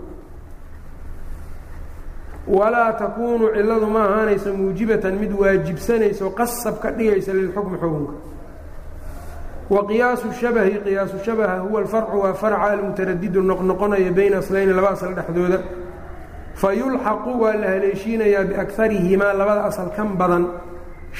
[2.47, 8.15] Walaa takuunu ciladu ma ahaanaysa muujibatan mid waajibsanayso qasab ka dhigaysa lilxukmi xukunka
[9.71, 15.15] wa qiyaasu shabahi qiyaasu shabaha huwa alfarcu waa farca almutaradidu noqnoqonaya bayna aslayni laba asal
[15.19, 15.59] dhexdooda
[16.61, 20.45] fa yulxaqu waa la haleeshiinayaa biakarihimaa labada asal kan badan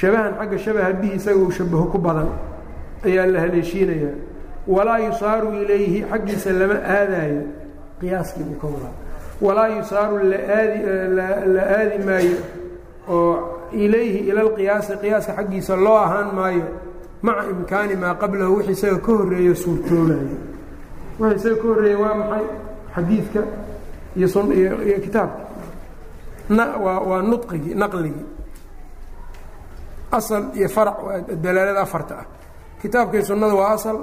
[0.01, 2.29] shabahan xagga shabaha bihi isaga uu shabaho ku badan
[3.07, 4.15] ayaa la haleeshiinayaa
[4.75, 7.43] walaa yusaaru ilayhi xaggiisa lama aadaayo
[8.01, 8.95] qiyaaskii buu ka wadaa
[9.47, 10.17] walaa yusaaru
[11.57, 12.37] la aadi maayo
[13.09, 13.33] oo
[13.85, 16.65] ilayhi ila lqiyaasi qiyaaska xaggiisa loo ahaan maayo
[17.23, 20.37] maca imkaani maa qablahu wix isaga ka horeeyo suurtoobayo
[21.21, 22.45] wix isaga ka horreeya waa maxay?
[22.95, 23.41] Xadiidka
[24.17, 25.43] iyo sun iyo kitaabka.
[26.57, 28.27] Na waa waa nudqigii naqligii
[30.13, 30.97] asal iyo farac
[31.43, 32.27] dalaalada afarta ah.
[32.83, 33.99] Kitaabka iyo sunnada waa asal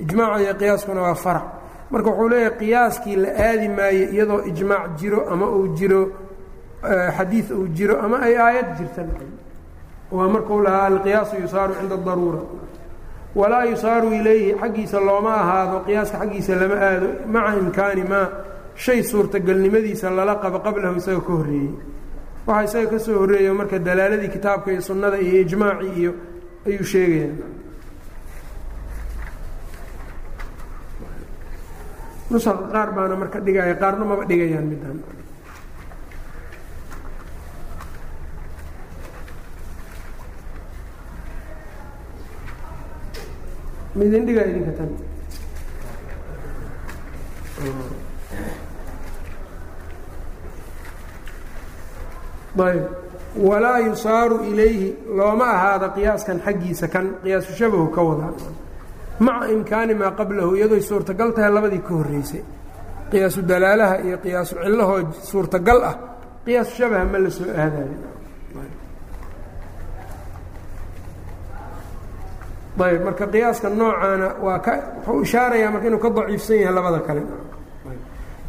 [0.00, 1.44] ijmaaca iyo qiyaaskuna waa farac.
[1.90, 6.00] Marka wuxuu leeyahay qiyaaskii la aadi maayo iyadoo ijmaac jiro ama uu jiro
[7.16, 9.08] xadiid uu jiro ama ay aayad jirtan
[10.10, 12.42] waa markuu lahaa alqiyaasu yusaaru cinda daruura.
[13.34, 18.26] Walaa yusaaru ilayhi xaggiisa looma ahaado qiyaaska xaggiisa lama aado maca imkaani maa
[18.74, 21.70] shay suurtagalnimadiisa lala qabo qablahu isaga ka horreeyey.
[22.46, 26.12] Waxaa isaga ka soo horreeya marka dalaaladii kitaabka iyo sunnada iyo ijmaacii iyo
[26.66, 27.28] ayuu sheegaya.
[32.30, 34.98] Nusaqa qaar baana marka dhigaya qaarna maba dhigayaan middan
[43.98, 44.90] midin dhigaa idinka tan
[52.66, 52.84] ayb
[53.48, 54.88] walaa yusaaru ilayhi
[55.18, 58.32] looma ahaada qiyaaskan xaggiisa kan qiyaasu shabahu ka wadaa
[59.26, 62.42] maca imkaani maa qablahu iyadoy suurtagal tahay labadii ka horreysay
[63.10, 64.98] qiyaasu dalaalaha iyo qiyaasu cillahoo
[65.30, 65.94] suurtagal ah
[66.46, 68.15] qiyaasu shabaha ma la soo aadayo
[72.84, 74.72] ayb marka qiyaaska noocaana waa ka
[75.06, 77.22] wuxuu ishaarayaa marka inuu ka daciifsan yahay labada kale.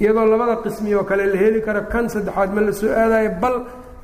[0.02, 3.56] Iyadoo labada qismi oo kale la heli karo kan saddexaad ma la soo aadayo bal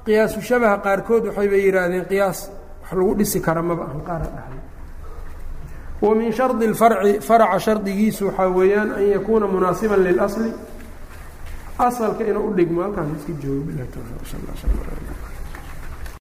[0.05, 2.39] qiyaasu shabaha qaarkood waxayba yidhaahdeen qiyaas
[2.81, 4.59] wax lagu dhisi kara maba ahan qaara dhahay.
[6.03, 10.51] Wa min shardi اlfarci faraca shardigiisu waxaa weeyaan an yakuuna munaasiban lilasli.
[11.87, 13.71] Asalka inuu u dhigmo halkaan iska joogo